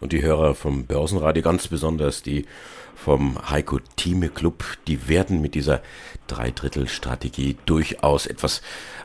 Und 0.00 0.12
die 0.12 0.22
Hörer 0.22 0.54
vom 0.54 0.86
Börsenradio, 0.86 1.42
ganz 1.42 1.68
besonders 1.68 2.22
die 2.22 2.46
vom 2.94 3.38
Heiko 3.50 3.80
Thieme 3.96 4.28
Club, 4.28 4.64
die 4.86 5.08
werden 5.08 5.40
mit 5.40 5.54
dieser 5.54 5.82
Dreidrittel-Strategie 6.26 7.56
durchaus 7.66 8.26
etwas 8.26 8.62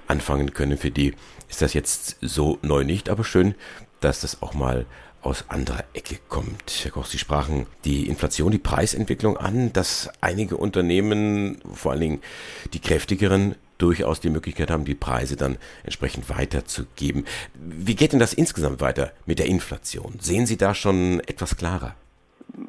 anfangen 0.08 0.54
können. 0.54 0.78
Für 0.78 0.92
die 0.92 1.14
ist 1.50 1.62
das 1.62 1.74
jetzt 1.74 2.18
so 2.22 2.60
neu 2.62 2.84
nicht, 2.84 3.10
aber 3.10 3.24
schön, 3.24 3.56
dass 4.00 4.22
das 4.22 4.42
auch 4.42 4.54
mal 4.54 4.86
aus 5.22 5.46
anderer 5.50 5.84
Ecke 5.94 6.18
kommt. 6.30 6.72
Herr 6.84 6.92
Koch, 6.92 7.06
Sie 7.06 7.18
sprachen 7.18 7.66
die 7.84 8.08
Inflation, 8.08 8.52
die 8.52 8.58
Preisentwicklung 8.58 9.38
an, 9.38 9.74
dass 9.74 10.10
einige 10.22 10.58
Unternehmen, 10.58 11.60
vor 11.74 11.92
allen 11.92 12.02
Dingen 12.02 12.22
die 12.74 12.80
kräftigeren, 12.80 13.56
durchaus 13.80 14.20
die 14.20 14.30
Möglichkeit 14.30 14.70
haben, 14.70 14.86
die 14.86 14.96
Preise 14.96 15.36
dann 15.36 15.58
entsprechend 15.84 16.30
weiterzugeben. 16.30 17.26
Wie 17.56 17.96
geht 17.96 18.14
denn 18.14 18.20
das 18.20 18.34
insgesamt 18.34 18.82
weiter 18.82 19.12
mit 19.26 19.40
der 19.40 19.48
Inflation? 19.48 20.14
Sehen 20.20 20.46
Sie 20.46 20.58
da 20.58 20.76
schon 20.76 21.22
etwas 21.22 21.58
klarer? 21.58 21.96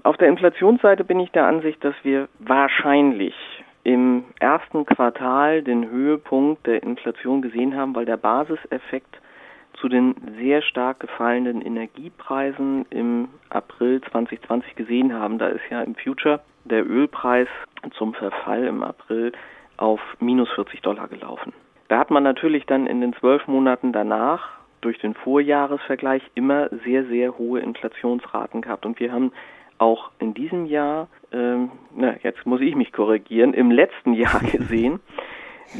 Auf 0.02 0.16
der 0.16 0.28
Inflationsseite 0.28 1.04
bin 1.04 1.20
ich 1.20 1.30
der 1.32 1.46
Ansicht, 1.46 1.84
dass 1.84 1.94
wir 2.02 2.28
wahrscheinlich 2.38 3.34
im 3.82 4.24
ersten 4.38 4.84
Quartal 4.84 5.62
den 5.62 5.90
Höhepunkt 5.90 6.66
der 6.66 6.82
Inflation 6.82 7.42
gesehen 7.42 7.76
haben, 7.76 7.94
weil 7.94 8.04
der 8.04 8.16
Basiseffekt 8.16 9.18
zu 9.80 9.88
den 9.88 10.14
sehr 10.38 10.62
stark 10.62 11.00
gefallenen 11.00 11.62
Energiepreisen 11.62 12.84
im 12.90 13.28
April 13.48 14.00
2020 14.10 14.76
gesehen 14.76 15.14
haben. 15.14 15.38
Da 15.38 15.48
ist 15.48 15.62
ja 15.70 15.82
im 15.82 15.94
Future 15.94 16.40
der 16.64 16.86
Ölpreis 16.86 17.48
zum 17.96 18.12
Verfall 18.12 18.64
im 18.64 18.82
April 18.82 19.32
auf 19.80 20.00
minus 20.20 20.48
40 20.50 20.82
Dollar 20.82 21.08
gelaufen. 21.08 21.52
Da 21.88 21.98
hat 21.98 22.10
man 22.10 22.22
natürlich 22.22 22.66
dann 22.66 22.86
in 22.86 23.00
den 23.00 23.14
zwölf 23.14 23.46
Monaten 23.48 23.92
danach 23.92 24.50
durch 24.80 24.98
den 24.98 25.14
Vorjahresvergleich 25.14 26.22
immer 26.34 26.68
sehr, 26.84 27.04
sehr 27.04 27.36
hohe 27.36 27.60
Inflationsraten 27.60 28.62
gehabt. 28.62 28.86
Und 28.86 29.00
wir 29.00 29.12
haben 29.12 29.32
auch 29.78 30.10
in 30.18 30.34
diesem 30.34 30.66
Jahr, 30.66 31.08
ähm, 31.32 31.70
na, 31.94 32.14
jetzt 32.22 32.46
muss 32.46 32.60
ich 32.60 32.74
mich 32.74 32.92
korrigieren, 32.92 33.54
im 33.54 33.70
letzten 33.70 34.12
Jahr 34.12 34.40
gesehen, 34.52 35.00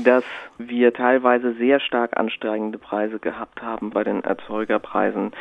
dass 0.04 0.24
wir 0.58 0.92
teilweise 0.92 1.52
sehr 1.54 1.80
stark 1.80 2.16
ansteigende 2.16 2.78
Preise 2.78 3.18
gehabt 3.18 3.62
haben 3.62 3.90
bei 3.90 4.04
den 4.04 4.22
Erzeugerpreisen, 4.22 5.32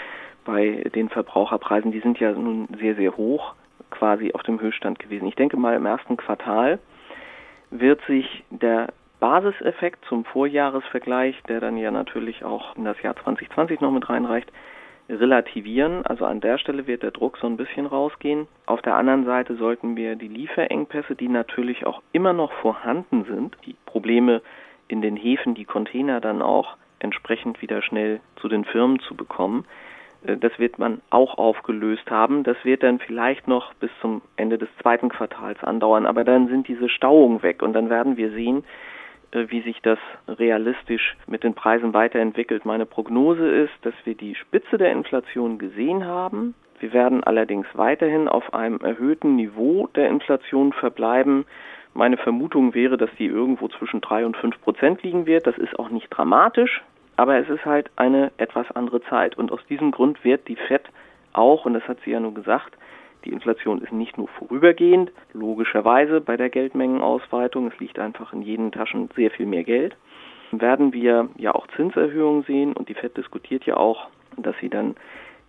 bei 0.45 0.89
den 0.95 1.09
Verbraucherpreisen. 1.09 1.91
Die 1.91 1.99
sind 1.99 2.19
ja 2.19 2.31
nun 2.31 2.67
sehr, 2.79 2.95
sehr 2.95 3.15
hoch, 3.15 3.53
quasi 3.91 4.33
auf 4.33 4.43
dem 4.43 4.59
Höchststand 4.59 4.99
gewesen. 4.99 5.27
Ich 5.27 5.35
denke 5.35 5.57
mal, 5.57 5.75
im 5.75 5.85
ersten 5.85 6.17
Quartal 6.17 6.79
wird 7.71 8.01
sich 8.07 8.43
der 8.49 8.89
Basiseffekt 9.19 10.05
zum 10.05 10.25
Vorjahresvergleich, 10.25 11.35
der 11.47 11.59
dann 11.59 11.77
ja 11.77 11.91
natürlich 11.91 12.43
auch 12.43 12.75
in 12.75 12.85
das 12.85 13.01
Jahr 13.01 13.15
2020 13.15 13.81
noch 13.81 13.91
mit 13.91 14.09
reinreicht, 14.09 14.51
relativieren. 15.09 16.05
Also 16.05 16.25
an 16.25 16.39
der 16.39 16.57
Stelle 16.57 16.87
wird 16.87 17.03
der 17.03 17.11
Druck 17.11 17.37
so 17.37 17.47
ein 17.47 17.57
bisschen 17.57 17.85
rausgehen. 17.85 18.47
Auf 18.65 18.81
der 18.81 18.95
anderen 18.95 19.25
Seite 19.25 19.55
sollten 19.55 19.95
wir 19.95 20.15
die 20.15 20.27
Lieferengpässe, 20.27 21.15
die 21.15 21.27
natürlich 21.27 21.85
auch 21.85 22.01
immer 22.13 22.33
noch 22.33 22.51
vorhanden 22.53 23.25
sind, 23.25 23.57
die 23.65 23.75
Probleme 23.85 24.41
in 24.87 25.01
den 25.01 25.15
Häfen, 25.15 25.55
die 25.55 25.65
Container 25.65 26.21
dann 26.21 26.41
auch 26.41 26.77
entsprechend 26.99 27.61
wieder 27.61 27.81
schnell 27.81 28.19
zu 28.37 28.47
den 28.47 28.65
Firmen 28.65 28.99
zu 28.99 29.15
bekommen, 29.15 29.65
das 30.23 30.57
wird 30.59 30.79
man 30.79 31.01
auch 31.09 31.37
aufgelöst 31.37 32.09
haben. 32.09 32.43
Das 32.43 32.57
wird 32.63 32.83
dann 32.83 32.99
vielleicht 32.99 33.47
noch 33.47 33.73
bis 33.75 33.89
zum 34.01 34.21
Ende 34.35 34.57
des 34.57 34.69
zweiten 34.81 35.09
Quartals 35.09 35.63
andauern, 35.63 36.05
aber 36.05 36.23
dann 36.23 36.47
sind 36.47 36.67
diese 36.67 36.89
Stauungen 36.89 37.41
weg 37.41 37.61
und 37.61 37.73
dann 37.73 37.89
werden 37.89 38.17
wir 38.17 38.31
sehen, 38.31 38.63
äh, 39.31 39.45
wie 39.49 39.61
sich 39.61 39.81
das 39.81 39.99
realistisch 40.27 41.15
mit 41.27 41.43
den 41.43 41.53
Preisen 41.53 41.93
weiterentwickelt. 41.93 42.65
Meine 42.65 42.85
Prognose 42.85 43.47
ist, 43.47 43.73
dass 43.83 43.93
wir 44.03 44.15
die 44.15 44.35
Spitze 44.35 44.77
der 44.77 44.91
Inflation 44.91 45.57
gesehen 45.57 46.05
haben. 46.05 46.53
Wir 46.79 46.93
werden 46.93 47.23
allerdings 47.23 47.67
weiterhin 47.73 48.27
auf 48.27 48.53
einem 48.53 48.79
erhöhten 48.79 49.35
Niveau 49.35 49.87
der 49.95 50.09
Inflation 50.09 50.73
verbleiben. 50.73 51.45
Meine 51.93 52.17
Vermutung 52.17 52.73
wäre, 52.73 52.97
dass 52.97 53.09
die 53.17 53.25
irgendwo 53.25 53.67
zwischen 53.67 53.99
drei 54.01 54.25
und 54.25 54.37
fünf 54.37 54.59
Prozent 54.61 55.03
liegen 55.03 55.25
wird. 55.25 55.47
Das 55.47 55.57
ist 55.57 55.77
auch 55.77 55.89
nicht 55.89 56.09
dramatisch. 56.09 56.81
Aber 57.19 57.37
es 57.37 57.49
ist 57.49 57.65
halt 57.65 57.91
eine 57.97 58.31
etwas 58.37 58.71
andere 58.71 59.01
Zeit. 59.01 59.37
Und 59.37 59.51
aus 59.51 59.59
diesem 59.67 59.91
Grund 59.91 60.23
wird 60.23 60.47
die 60.47 60.55
FED 60.55 60.83
auch, 61.33 61.65
und 61.65 61.73
das 61.73 61.85
hat 61.85 61.97
sie 62.05 62.11
ja 62.11 62.19
nur 62.21 62.33
gesagt, 62.33 62.77
die 63.25 63.33
Inflation 63.33 63.81
ist 63.81 63.91
nicht 63.91 64.17
nur 64.17 64.29
vorübergehend, 64.29 65.11
logischerweise 65.33 66.21
bei 66.21 66.37
der 66.37 66.49
Geldmengenausweitung, 66.49 67.67
es 67.67 67.77
liegt 67.77 67.99
einfach 67.99 68.31
in 68.31 68.41
jeden 68.41 68.71
Taschen 68.71 69.09
sehr 69.17 69.31
viel 69.31 69.47
mehr 69.47 69.65
Geld, 69.65 69.97
werden 70.53 70.93
wir 70.93 71.27
ja 71.35 71.53
auch 71.53 71.67
Zinserhöhungen 71.75 72.43
sehen 72.43 72.71
und 72.71 72.87
die 72.87 72.93
FED 72.93 73.17
diskutiert 73.17 73.65
ja 73.65 73.75
auch, 73.75 74.07
dass 74.37 74.55
sie 74.61 74.69
dann 74.69 74.95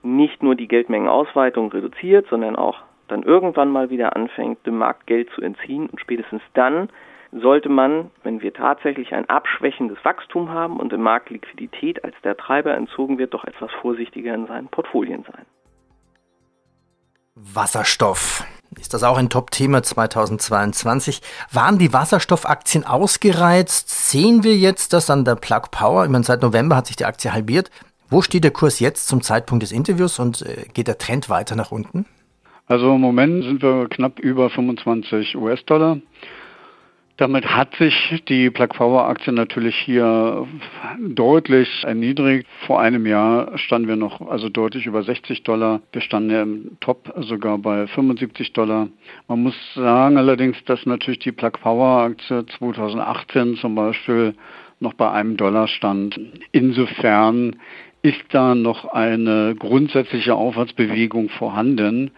nicht 0.02 0.42
nur 0.42 0.56
die 0.56 0.66
Geldmengenausweitung 0.66 1.70
reduziert, 1.70 2.26
sondern 2.30 2.56
auch 2.56 2.80
dann 3.06 3.22
irgendwann 3.22 3.70
mal 3.70 3.90
wieder 3.90 4.16
anfängt, 4.16 4.66
dem 4.66 4.78
Markt 4.78 5.06
Geld 5.06 5.30
zu 5.36 5.40
entziehen 5.40 5.86
und 5.86 6.00
spätestens 6.00 6.42
dann 6.54 6.88
sollte 7.32 7.68
man, 7.68 8.10
wenn 8.22 8.42
wir 8.42 8.52
tatsächlich 8.52 9.14
ein 9.14 9.28
abschwächendes 9.28 9.99
Wachstum 10.04 10.50
haben 10.50 10.78
und 10.78 10.92
im 10.92 11.02
Markt 11.02 11.30
Liquidität 11.30 12.04
als 12.04 12.14
der 12.25 12.37
Treiber 12.37 12.75
entzogen 12.75 13.18
wird, 13.18 13.34
doch 13.34 13.44
etwas 13.44 13.70
vorsichtiger 13.80 14.34
in 14.34 14.46
seinen 14.46 14.68
Portfolien 14.68 15.25
sein. 15.25 15.46
Wasserstoff. 17.34 18.44
Ist 18.78 18.94
das 18.94 19.02
auch 19.02 19.18
ein 19.18 19.30
Top-Thema 19.30 19.82
2022? 19.82 21.22
Waren 21.52 21.78
die 21.78 21.92
Wasserstoffaktien 21.92 22.84
ausgereizt? 22.84 23.88
Sehen 24.10 24.44
wir 24.44 24.56
jetzt 24.56 24.92
das 24.92 25.10
an 25.10 25.25
der 25.25 25.37
Plug 25.37 25.70
Power? 25.70 26.04
Ich 26.04 26.10
meine, 26.10 26.25
seit 26.25 26.42
November 26.42 26.76
hat 26.76 26.87
sich 26.87 26.96
die 26.96 27.04
Aktie 27.04 27.32
halbiert. 27.32 27.70
Wo 28.08 28.22
steht 28.22 28.44
der 28.44 28.50
Kurs 28.50 28.80
jetzt 28.80 29.08
zum 29.08 29.22
Zeitpunkt 29.22 29.62
des 29.62 29.72
Interviews 29.72 30.18
und 30.18 30.42
äh, 30.42 30.66
geht 30.75 30.88
der 30.88 30.99
Trend 30.99 31.28
weiter 31.28 31.56
nach 31.56 31.70
unten? 31.70 32.06
Also 32.66 32.94
im 32.94 33.00
Moment 33.00 33.44
sind 33.44 33.62
wir 33.62 33.88
knapp 33.88 34.20
über 34.20 34.50
25 34.50 35.37
US-Dollar. 35.37 35.99
Damit 37.20 37.54
hat 37.54 37.74
sich 37.74 38.22
die 38.28 38.48
Plug 38.48 38.68
Power 38.68 39.06
Aktie 39.06 39.30
natürlich 39.30 39.76
hier 39.76 40.48
deutlich 40.98 41.84
erniedrigt. 41.84 42.46
Vor 42.66 42.80
einem 42.80 43.04
Jahr 43.04 43.58
standen 43.58 43.88
wir 43.88 43.96
noch 43.96 44.26
also 44.26 44.48
deutlich 44.48 44.86
über 44.86 45.02
60 45.02 45.42
Dollar. 45.42 45.82
Wir 45.92 46.00
standen 46.00 46.30
ja 46.30 46.40
im 46.40 46.78
Top 46.80 47.12
sogar 47.18 47.58
bei 47.58 47.86
75 47.88 48.54
Dollar. 48.54 48.88
Man 49.28 49.42
muss 49.42 49.54
sagen 49.74 50.16
allerdings, 50.16 50.64
dass 50.64 50.86
natürlich 50.86 51.18
die 51.18 51.32
Plug 51.32 51.50
Power 51.60 52.04
Aktie 52.04 52.46
2018 52.58 53.56
zum 53.56 53.74
Beispiel 53.74 54.34
noch 54.78 54.94
bei 54.94 55.10
einem 55.10 55.36
Dollar 55.36 55.68
stand. 55.68 56.18
Insofern 56.52 57.56
ist 58.00 58.24
da 58.30 58.54
noch 58.54 58.86
eine 58.86 59.54
grundsätzliche 59.58 60.34
Aufwärtsbewegung 60.34 61.28
vorhanden. 61.28 62.12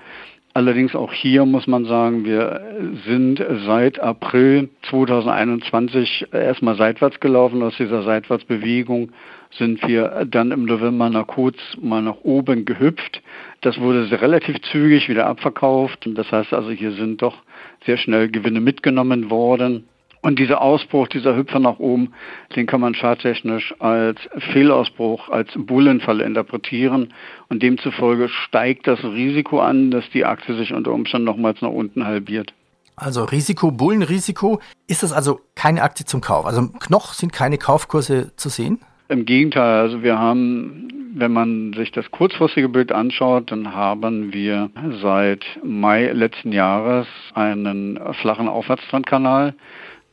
Allerdings 0.54 0.94
auch 0.94 1.14
hier 1.14 1.46
muss 1.46 1.66
man 1.66 1.86
sagen, 1.86 2.26
wir 2.26 2.60
sind 3.06 3.42
seit 3.64 3.98
April 4.00 4.68
2021 4.90 6.26
erstmal 6.30 6.76
seitwärts 6.76 7.20
gelaufen. 7.20 7.62
Aus 7.62 7.74
dieser 7.78 8.02
Seitwärtsbewegung 8.02 9.12
sind 9.52 9.86
wir 9.88 10.26
dann 10.28 10.50
im 10.50 10.66
November 10.66 11.08
nach 11.08 11.26
kurz 11.26 11.56
mal 11.80 12.02
nach 12.02 12.18
oben 12.22 12.66
gehüpft. 12.66 13.22
Das 13.62 13.80
wurde 13.80 14.10
relativ 14.20 14.60
zügig 14.60 15.08
wieder 15.08 15.26
abverkauft. 15.26 16.06
Das 16.14 16.30
heißt 16.30 16.52
also, 16.52 16.70
hier 16.70 16.92
sind 16.92 17.22
doch 17.22 17.38
sehr 17.86 17.96
schnell 17.96 18.28
Gewinne 18.28 18.60
mitgenommen 18.60 19.30
worden. 19.30 19.88
Und 20.24 20.38
dieser 20.38 20.62
Ausbruch, 20.62 21.08
dieser 21.08 21.36
Hüpfer 21.36 21.58
nach 21.58 21.80
oben, 21.80 22.12
den 22.54 22.66
kann 22.66 22.80
man 22.80 22.94
charttechnisch 22.94 23.74
als 23.80 24.20
Fehlausbruch, 24.52 25.28
als 25.28 25.48
Bullenfalle 25.56 26.24
interpretieren. 26.24 27.12
Und 27.48 27.60
demzufolge 27.62 28.28
steigt 28.28 28.86
das 28.86 29.02
Risiko 29.02 29.60
an, 29.60 29.90
dass 29.90 30.08
die 30.10 30.24
Aktie 30.24 30.54
sich 30.54 30.72
unter 30.72 30.92
Umständen 30.92 31.24
nochmals 31.24 31.60
nach 31.60 31.70
unten 31.70 32.06
halbiert. 32.06 32.54
Also 32.94 33.24
Risiko, 33.24 33.72
Bullenrisiko. 33.72 34.60
Ist 34.86 35.02
das 35.02 35.12
also 35.12 35.40
keine 35.56 35.82
Aktie 35.82 36.06
zum 36.06 36.20
Kauf? 36.20 36.46
Also 36.46 36.68
noch 36.88 37.14
sind 37.14 37.32
keine 37.32 37.58
Kaufkurse 37.58 38.30
zu 38.36 38.48
sehen? 38.48 38.78
Im 39.08 39.26
Gegenteil, 39.26 39.80
also 39.80 40.04
wir 40.04 40.20
haben, 40.20 40.88
wenn 41.16 41.32
man 41.32 41.72
sich 41.72 41.90
das 41.90 42.08
kurzfristige 42.12 42.68
Bild 42.68 42.92
anschaut, 42.92 43.50
dann 43.50 43.74
haben 43.74 44.32
wir 44.32 44.70
seit 45.02 45.44
Mai 45.64 46.12
letzten 46.12 46.52
Jahres 46.52 47.08
einen 47.34 47.98
flachen 48.20 48.48
Aufwärtstrendkanal 48.48 49.54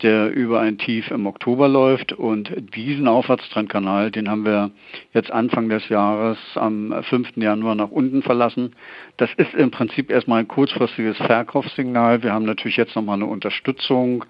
der 0.02 0.32
über 0.32 0.60
ein 0.60 0.78
Tief 0.78 1.12
im 1.12 1.26
Oktober 1.28 1.68
läuft. 1.68 2.14
Und 2.14 2.52
diesen 2.76 3.08
Aufwärtstrendkanal, 3.08 4.12
den 4.12 4.30
haben 4.30 4.46
wir 4.46 4.72
jetzt 5.14 5.32
Anfang 5.32 5.70
des 5.70 5.88
Jahres 5.90 6.38
am 6.56 6.94
5. 7.04 7.38
Januar 7.38 7.76
nach 7.76 7.92
unten 7.92 8.22
verlassen. 8.22 8.76
Das 9.18 9.30
ist 9.38 9.54
im 9.54 9.72
Prinzip 9.72 10.10
erstmal 10.10 10.40
ein 10.40 10.48
kurzfristiges 10.48 11.18
Verkaufssignal. 11.18 12.24
Wir 12.24 12.34
haben 12.34 12.46
natürlich 12.46 12.78
jetzt 12.78 12.96
nochmal 12.96 13.16
eine 13.16 13.26
Unterstützung, 13.26 14.26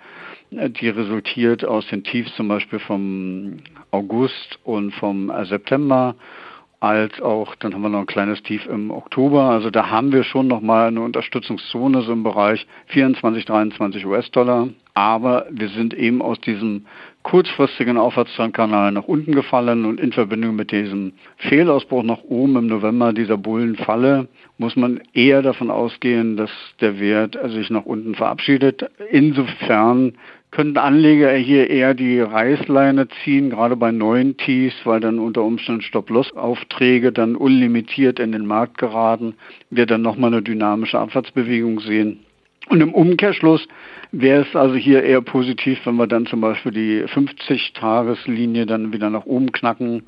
die 0.51 0.89
resultiert 0.89 1.63
aus 1.63 1.85
den 1.87 2.03
Tiefs 2.03 2.35
zum 2.35 2.47
Beispiel 2.47 2.79
vom 2.79 3.57
August 3.91 4.59
und 4.63 4.91
vom 4.95 5.31
September 5.45 6.15
als 6.79 7.21
auch, 7.21 7.55
dann 7.55 7.73
haben 7.73 7.81
wir 7.81 7.89
noch 7.89 7.99
ein 7.99 8.05
kleines 8.05 8.41
Tief 8.43 8.65
im 8.65 8.91
Oktober. 8.91 9.43
Also 9.43 9.69
da 9.69 9.89
haben 9.89 10.11
wir 10.11 10.23
schon 10.23 10.47
nochmal 10.47 10.87
eine 10.87 11.01
Unterstützungszone 11.01 12.01
so 12.03 12.13
im 12.13 12.23
Bereich 12.23 12.65
24, 12.87 13.45
23 13.45 14.05
US-Dollar. 14.05 14.69
Aber 14.93 15.45
wir 15.49 15.69
sind 15.69 15.93
eben 15.93 16.21
aus 16.21 16.39
diesem 16.41 16.85
kurzfristigen 17.23 17.97
Aufwärtstrendkanal 17.97 18.91
nach 18.91 19.03
unten 19.03 19.33
gefallen 19.33 19.85
und 19.85 19.99
in 19.99 20.13
Verbindung 20.13 20.55
mit 20.55 20.71
diesem 20.71 21.13
Fehlausbruch 21.37 22.03
nach 22.03 22.23
oben 22.23 22.55
im 22.55 22.67
November 22.67 23.13
dieser 23.13 23.37
Bullenfalle 23.37 24.27
muss 24.57 24.75
man 24.75 25.01
eher 25.13 25.41
davon 25.41 25.71
ausgehen, 25.71 26.37
dass 26.37 26.51
der 26.81 26.99
Wert 26.99 27.37
sich 27.51 27.69
nach 27.69 27.85
unten 27.85 28.15
verabschiedet. 28.15 28.89
Insofern 29.09 30.13
könnten 30.51 30.77
Anleger 30.77 31.31
hier 31.33 31.69
eher 31.69 31.93
die 31.93 32.19
Reißleine 32.19 33.07
ziehen, 33.23 33.49
gerade 33.49 33.75
bei 33.75 33.91
neuen 33.91 34.37
Tees, 34.37 34.73
weil 34.83 34.99
dann 34.99 35.19
unter 35.19 35.43
Umständen 35.43 35.81
Stop-Loss-Aufträge 35.81 37.11
dann 37.11 37.35
unlimitiert 37.35 38.19
in 38.19 38.31
den 38.31 38.45
Markt 38.45 38.77
geraten, 38.77 39.35
wir 39.69 39.85
dann 39.85 40.01
nochmal 40.01 40.33
eine 40.33 40.41
dynamische 40.41 40.99
Abwärtsbewegung 40.99 41.79
sehen. 41.79 42.19
Und 42.69 42.81
im 42.81 42.93
Umkehrschluss 42.93 43.67
wäre 44.11 44.41
es 44.41 44.55
also 44.55 44.75
hier 44.75 45.03
eher 45.03 45.21
positiv, 45.21 45.79
wenn 45.85 45.95
wir 45.95 46.07
dann 46.07 46.25
zum 46.25 46.41
Beispiel 46.41 46.71
die 46.71 47.03
50-Tageslinie 47.03 48.65
dann 48.65 48.93
wieder 48.93 49.09
nach 49.09 49.25
oben 49.25 49.51
knacken. 49.51 50.03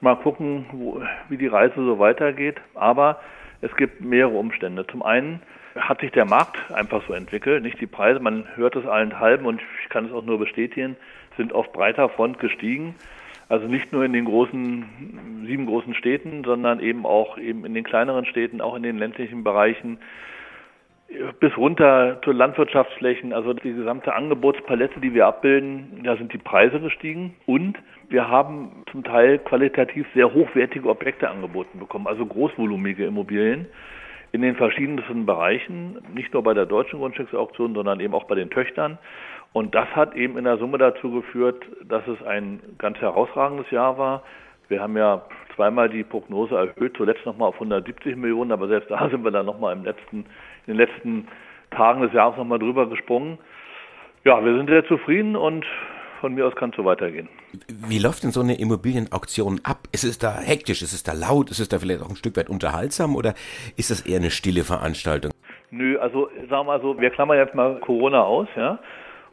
mal 0.00 0.16
gucken, 0.16 0.64
wo, 0.72 1.02
wie 1.28 1.36
die 1.36 1.46
Reise 1.46 1.74
so 1.76 1.98
weitergeht. 1.98 2.56
Aber 2.74 3.20
es 3.60 3.74
gibt 3.76 4.00
mehrere 4.00 4.34
Umstände. 4.34 4.86
Zum 4.86 5.02
einen 5.02 5.42
hat 5.76 6.00
sich 6.00 6.10
der 6.12 6.24
Markt 6.24 6.56
einfach 6.72 7.02
so 7.06 7.12
entwickelt, 7.12 7.62
nicht 7.62 7.80
die 7.82 7.86
Preise, 7.86 8.20
man 8.20 8.46
hört 8.56 8.76
es 8.76 8.86
allenthalben 8.86 9.46
und 9.46 9.60
ich 9.82 9.90
kann 9.90 10.06
es 10.06 10.12
auch 10.12 10.24
nur 10.24 10.38
bestätigen, 10.38 10.96
sind 11.36 11.52
auf 11.52 11.70
breiter 11.72 12.08
Front 12.08 12.38
gestiegen. 12.38 12.94
Also 13.48 13.66
nicht 13.66 13.92
nur 13.92 14.04
in 14.04 14.12
den 14.12 14.26
großen, 14.26 15.44
sieben 15.46 15.66
großen 15.66 15.94
Städten, 15.94 16.44
sondern 16.44 16.80
eben 16.80 17.06
auch 17.06 17.38
eben 17.38 17.64
in 17.64 17.74
den 17.74 17.84
kleineren 17.84 18.26
Städten, 18.26 18.60
auch 18.60 18.76
in 18.76 18.82
den 18.82 18.98
ländlichen 18.98 19.42
Bereichen, 19.42 19.98
bis 21.40 21.56
runter 21.56 22.20
zu 22.22 22.32
Landwirtschaftsflächen, 22.32 23.32
also 23.32 23.54
die 23.54 23.72
gesamte 23.72 24.14
Angebotspalette, 24.14 25.00
die 25.00 25.14
wir 25.14 25.26
abbilden, 25.26 26.02
da 26.04 26.16
sind 26.16 26.34
die 26.34 26.38
Preise 26.38 26.80
gestiegen. 26.80 27.34
Und 27.46 27.78
wir 28.10 28.28
haben 28.28 28.84
zum 28.92 29.04
Teil 29.04 29.38
qualitativ 29.38 30.06
sehr 30.14 30.34
hochwertige 30.34 30.86
Objekte 30.88 31.30
angeboten 31.30 31.78
bekommen, 31.78 32.06
also 32.06 32.26
großvolumige 32.26 33.06
Immobilien 33.06 33.66
in 34.32 34.42
den 34.42 34.56
verschiedensten 34.56 35.26
Bereichen, 35.26 35.98
nicht 36.14 36.32
nur 36.34 36.42
bei 36.42 36.54
der 36.54 36.66
deutschen 36.66 36.98
Grundstücksauktion, 36.98 37.74
sondern 37.74 38.00
eben 38.00 38.14
auch 38.14 38.24
bei 38.24 38.34
den 38.34 38.50
Töchtern. 38.50 38.98
Und 39.52 39.74
das 39.74 39.88
hat 39.96 40.14
eben 40.14 40.36
in 40.36 40.44
der 40.44 40.58
Summe 40.58 40.78
dazu 40.78 41.10
geführt, 41.10 41.64
dass 41.84 42.06
es 42.06 42.22
ein 42.26 42.60
ganz 42.78 42.98
herausragendes 42.98 43.70
Jahr 43.70 43.96
war. 43.96 44.22
Wir 44.68 44.82
haben 44.82 44.96
ja 44.96 45.22
zweimal 45.56 45.88
die 45.88 46.04
Prognose 46.04 46.54
erhöht, 46.54 46.96
zuletzt 46.96 47.24
nochmal 47.24 47.48
auf 47.48 47.54
170 47.54 48.16
Millionen, 48.16 48.52
aber 48.52 48.68
selbst 48.68 48.90
da 48.90 49.08
sind 49.10 49.24
wir 49.24 49.30
dann 49.30 49.46
nochmal 49.46 49.74
im 49.74 49.84
letzten, 49.84 50.26
in 50.66 50.74
den 50.74 50.76
letzten 50.76 51.28
Tagen 51.70 52.02
des 52.02 52.12
Jahres 52.12 52.36
nochmal 52.36 52.58
drüber 52.58 52.88
gesprungen. 52.88 53.38
Ja, 54.24 54.44
wir 54.44 54.54
sind 54.56 54.68
sehr 54.68 54.84
zufrieden 54.86 55.36
und 55.36 55.64
von 56.20 56.34
mir 56.34 56.46
aus 56.46 56.54
kann 56.54 56.70
es 56.70 56.76
so 56.76 56.84
weitergehen. 56.84 57.28
Wie 57.68 57.98
läuft 57.98 58.22
denn 58.22 58.30
so 58.30 58.40
eine 58.40 58.58
Immobilienauktion 58.58 59.60
ab? 59.62 59.88
Ist 59.92 60.04
es 60.04 60.18
da 60.18 60.38
hektisch? 60.38 60.82
Ist 60.82 60.92
es 60.92 61.02
da 61.02 61.12
laut? 61.12 61.50
Ist 61.50 61.60
es 61.60 61.68
da 61.68 61.78
vielleicht 61.78 62.02
auch 62.02 62.10
ein 62.10 62.16
Stück 62.16 62.36
weit 62.36 62.48
unterhaltsam 62.48 63.16
oder 63.16 63.34
ist 63.76 63.90
das 63.90 64.02
eher 64.02 64.18
eine 64.18 64.30
stille 64.30 64.64
Veranstaltung? 64.64 65.32
Nö, 65.70 65.98
also 65.98 66.28
sagen 66.48 66.50
wir 66.50 66.64
mal 66.64 66.80
so, 66.80 66.98
wir 66.98 67.10
klammern 67.10 67.38
jetzt 67.38 67.54
mal 67.54 67.78
Corona 67.80 68.22
aus, 68.22 68.48
ja 68.56 68.78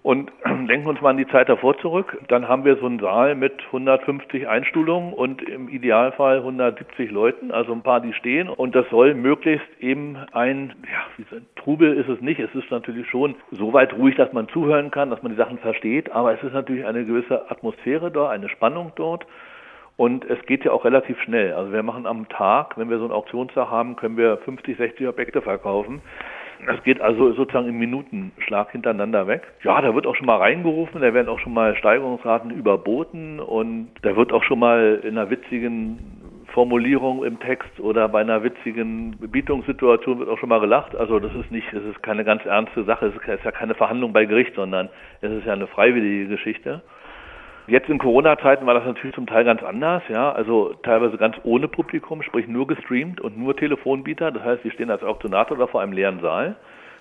und 0.05 0.31
denken 0.69 0.87
uns 0.87 1.01
mal 1.01 1.09
an 1.09 1.17
die 1.17 1.27
Zeit 1.27 1.49
davor 1.49 1.79
zurück. 1.79 2.19
Dann 2.27 2.47
haben 2.47 2.63
wir 2.63 2.77
so 2.77 2.85
einen 2.85 2.99
Saal 2.99 3.33
mit 3.33 3.53
150 3.65 4.47
Einstulungen 4.47 5.13
und 5.13 5.41
im 5.41 5.67
Idealfall 5.67 6.37
170 6.37 7.09
Leuten, 7.09 7.49
also 7.49 7.73
ein 7.73 7.81
paar, 7.81 8.01
die 8.01 8.13
stehen. 8.13 8.47
Und 8.47 8.75
das 8.75 8.87
soll 8.91 9.15
möglichst 9.15 9.65
eben 9.79 10.15
ein, 10.31 10.75
ja, 10.83 10.99
wie 11.17 11.25
so 11.27 11.37
ein 11.37 11.47
Trubel 11.55 11.97
ist 11.97 12.07
es 12.07 12.21
nicht. 12.21 12.39
Es 12.39 12.53
ist 12.53 12.69
natürlich 12.69 13.09
schon 13.09 13.33
so 13.51 13.73
weit 13.73 13.93
ruhig, 13.93 14.15
dass 14.15 14.31
man 14.31 14.47
zuhören 14.49 14.91
kann, 14.91 15.09
dass 15.09 15.23
man 15.23 15.31
die 15.31 15.39
Sachen 15.39 15.57
versteht. 15.57 16.11
Aber 16.11 16.31
es 16.35 16.43
ist 16.43 16.53
natürlich 16.53 16.85
eine 16.85 17.03
gewisse 17.03 17.49
Atmosphäre 17.49 18.11
dort, 18.11 18.31
eine 18.31 18.49
Spannung 18.49 18.91
dort. 18.95 19.25
Und 19.97 20.23
es 20.25 20.39
geht 20.45 20.65
ja 20.65 20.71
auch 20.71 20.85
relativ 20.85 21.19
schnell. 21.23 21.53
Also 21.53 21.73
wir 21.73 21.81
machen 21.81 22.05
am 22.05 22.29
Tag, 22.29 22.77
wenn 22.77 22.91
wir 22.91 22.99
so 22.99 23.05
einen 23.05 23.13
Auktionstag 23.13 23.71
haben, 23.71 23.95
können 23.95 24.17
wir 24.17 24.37
50, 24.37 24.77
60 24.77 25.07
Objekte 25.07 25.41
verkaufen. 25.41 26.03
Das 26.65 26.83
geht 26.83 27.01
also 27.01 27.33
sozusagen 27.33 27.67
im 27.67 27.77
Minutenschlag 27.77 28.71
hintereinander 28.71 29.27
weg. 29.27 29.43
Ja, 29.63 29.81
da 29.81 29.93
wird 29.93 30.07
auch 30.07 30.15
schon 30.15 30.27
mal 30.27 30.37
reingerufen, 30.37 31.01
da 31.01 31.13
werden 31.13 31.29
auch 31.29 31.39
schon 31.39 31.53
mal 31.53 31.75
Steigerungsraten 31.75 32.51
überboten 32.51 33.39
und 33.39 33.89
da 34.01 34.15
wird 34.15 34.31
auch 34.31 34.43
schon 34.43 34.59
mal 34.59 35.01
in 35.03 35.17
einer 35.17 35.29
witzigen 35.29 35.99
Formulierung 36.55 37.25
im 37.25 37.37
Text 37.39 37.79
oder 37.81 38.07
bei 38.07 38.21
einer 38.21 38.41
witzigen 38.41 39.17
Bietungssituation 39.17 40.19
wird 40.19 40.29
auch 40.29 40.37
schon 40.39 40.49
mal 40.49 40.61
gelacht. 40.61 40.95
Also 40.95 41.19
das 41.19 41.35
ist 41.35 41.51
nicht, 41.51 41.67
das 41.73 41.83
ist 41.83 42.01
keine 42.01 42.23
ganz 42.23 42.45
ernste 42.45 42.85
Sache, 42.85 43.07
es 43.07 43.15
ist 43.15 43.43
ja 43.43 43.51
keine 43.51 43.75
Verhandlung 43.75 44.13
bei 44.13 44.23
Gericht, 44.23 44.55
sondern 44.55 44.89
es 45.19 45.31
ist 45.31 45.45
ja 45.45 45.51
eine 45.51 45.67
freiwillige 45.67 46.27
Geschichte. 46.29 46.81
Jetzt 47.67 47.89
in 47.89 47.97
Corona-Zeiten 47.97 48.67
war 48.67 48.75
das 48.75 48.85
natürlich 48.85 49.15
zum 49.15 49.25
Teil 49.25 49.43
ganz 49.43 49.63
anders, 49.63 50.03
ja, 50.07 50.31
also 50.31 50.75
teilweise 50.83 51.17
ganz 51.17 51.35
ohne 51.43 51.67
Publikum, 51.67 52.21
sprich 52.21 52.47
nur 52.47 52.67
gestreamt 52.67 53.19
und 53.19 53.39
nur 53.39 53.57
Telefonbieter. 53.57 54.31
Das 54.31 54.43
heißt, 54.43 54.63
wir 54.63 54.71
stehen 54.71 54.91
als 54.91 55.01
Auktionator 55.01 55.57
da 55.57 55.65
vor 55.65 55.81
einem 55.81 55.93
leeren 55.93 56.19
Saal. 56.19 56.55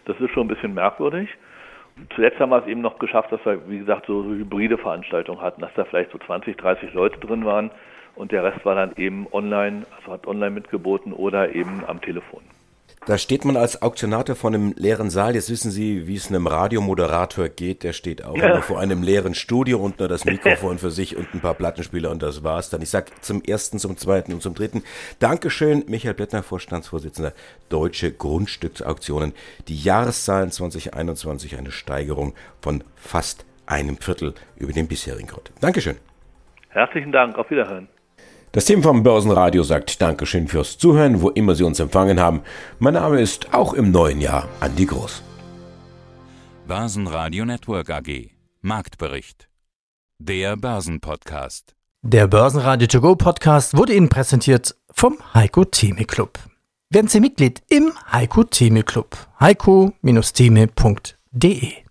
Das 0.06 0.18
ist 0.20 0.30
schon 0.30 0.46
ein 0.46 0.48
bisschen 0.48 0.72
merkwürdig. 0.72 1.28
Zuletzt 2.14 2.40
haben 2.40 2.48
wir 2.48 2.58
es 2.58 2.66
eben 2.66 2.80
noch 2.80 2.98
geschafft, 2.98 3.30
dass 3.30 3.44
wir, 3.44 3.68
wie 3.68 3.78
gesagt, 3.78 4.06
so 4.06 4.24
hybride 4.24 4.78
Veranstaltungen 4.78 5.42
hatten, 5.42 5.60
dass 5.60 5.72
da 5.74 5.84
vielleicht 5.84 6.12
so 6.12 6.18
20, 6.18 6.56
30 6.56 6.94
Leute 6.94 7.20
drin 7.20 7.44
waren 7.44 7.70
und 8.16 8.32
der 8.32 8.42
Rest 8.42 8.64
war 8.64 8.74
dann 8.74 8.92
eben 8.96 9.26
online, 9.32 9.84
also 9.98 10.12
hat 10.12 10.26
online 10.26 10.50
mitgeboten 10.50 11.12
oder 11.12 11.54
eben 11.54 11.82
am 11.86 12.00
Telefon. 12.00 12.40
Da 13.06 13.18
steht 13.18 13.44
man 13.44 13.58
als 13.58 13.82
Auktionator 13.82 14.34
vor 14.34 14.48
einem 14.48 14.72
leeren 14.78 15.10
Saal. 15.10 15.34
Jetzt 15.34 15.50
wissen 15.50 15.70
Sie, 15.70 16.06
wie 16.06 16.16
es 16.16 16.28
einem 16.28 16.46
Radiomoderator 16.46 17.50
geht. 17.50 17.82
Der 17.82 17.92
steht 17.92 18.24
auch 18.24 18.36
ja. 18.36 18.62
vor 18.62 18.80
einem 18.80 19.02
leeren 19.02 19.34
Studio 19.34 19.78
und 19.78 19.98
nur 19.98 20.08
das 20.08 20.24
Mikrofon 20.24 20.78
für 20.78 20.90
sich 20.90 21.14
und 21.14 21.34
ein 21.34 21.40
paar 21.40 21.52
Plattenspieler 21.52 22.10
und 22.10 22.22
das 22.22 22.44
war's 22.44 22.70
dann. 22.70 22.80
Ich 22.80 22.88
sag 22.88 23.22
zum 23.22 23.42
ersten, 23.42 23.78
zum 23.78 23.98
zweiten 23.98 24.32
und 24.32 24.40
zum 24.40 24.54
dritten 24.54 24.82
Dankeschön, 25.18 25.84
Michael 25.86 26.14
Blättner, 26.14 26.42
Vorstandsvorsitzender 26.42 27.34
Deutsche 27.68 28.10
Grundstücksauktionen. 28.10 29.34
Die 29.68 29.76
Jahreszahlen 29.76 30.50
2021 30.50 31.58
eine 31.58 31.72
Steigerung 31.72 32.34
von 32.62 32.84
fast 32.96 33.44
einem 33.66 33.98
Viertel 33.98 34.32
über 34.56 34.72
den 34.72 34.88
bisherigen 34.88 35.28
Grund. 35.28 35.52
Dankeschön. 35.60 35.96
Herzlichen 36.70 37.12
Dank. 37.12 37.36
Auf 37.36 37.50
Wiederhören. 37.50 37.88
Das 38.54 38.64
Team 38.66 38.82
vom 38.84 39.02
Börsenradio 39.02 39.64
sagt 39.64 40.00
Dankeschön 40.00 40.46
fürs 40.46 40.78
Zuhören, 40.78 41.20
wo 41.20 41.30
immer 41.30 41.56
Sie 41.56 41.64
uns 41.64 41.80
empfangen 41.80 42.20
haben. 42.20 42.42
Mein 42.78 42.94
Name 42.94 43.20
ist 43.20 43.52
auch 43.52 43.74
im 43.74 43.90
neuen 43.90 44.20
Jahr 44.20 44.48
Andi 44.60 44.86
Groß. 44.86 45.24
Börsenradio 46.68 47.44
Network 47.44 47.90
AG. 47.90 48.30
Marktbericht. 48.60 49.48
Der 50.20 50.56
Börsenpodcast. 50.56 51.74
Der 52.02 52.28
Börsenradio 52.28 52.86
To 52.86 53.00
Go 53.00 53.16
Podcast 53.16 53.76
wurde 53.76 53.92
Ihnen 53.92 54.08
präsentiert 54.08 54.76
vom 54.92 55.18
Heiko 55.34 55.64
Theme 55.64 56.04
Club. 56.04 56.38
Werden 56.90 57.08
Sie 57.08 57.18
Mitglied 57.18 57.60
im 57.70 57.92
Heiko 58.12 58.44
Theme 58.44 58.84
Club. 58.84 59.16
heiko-theme.de 59.40 61.83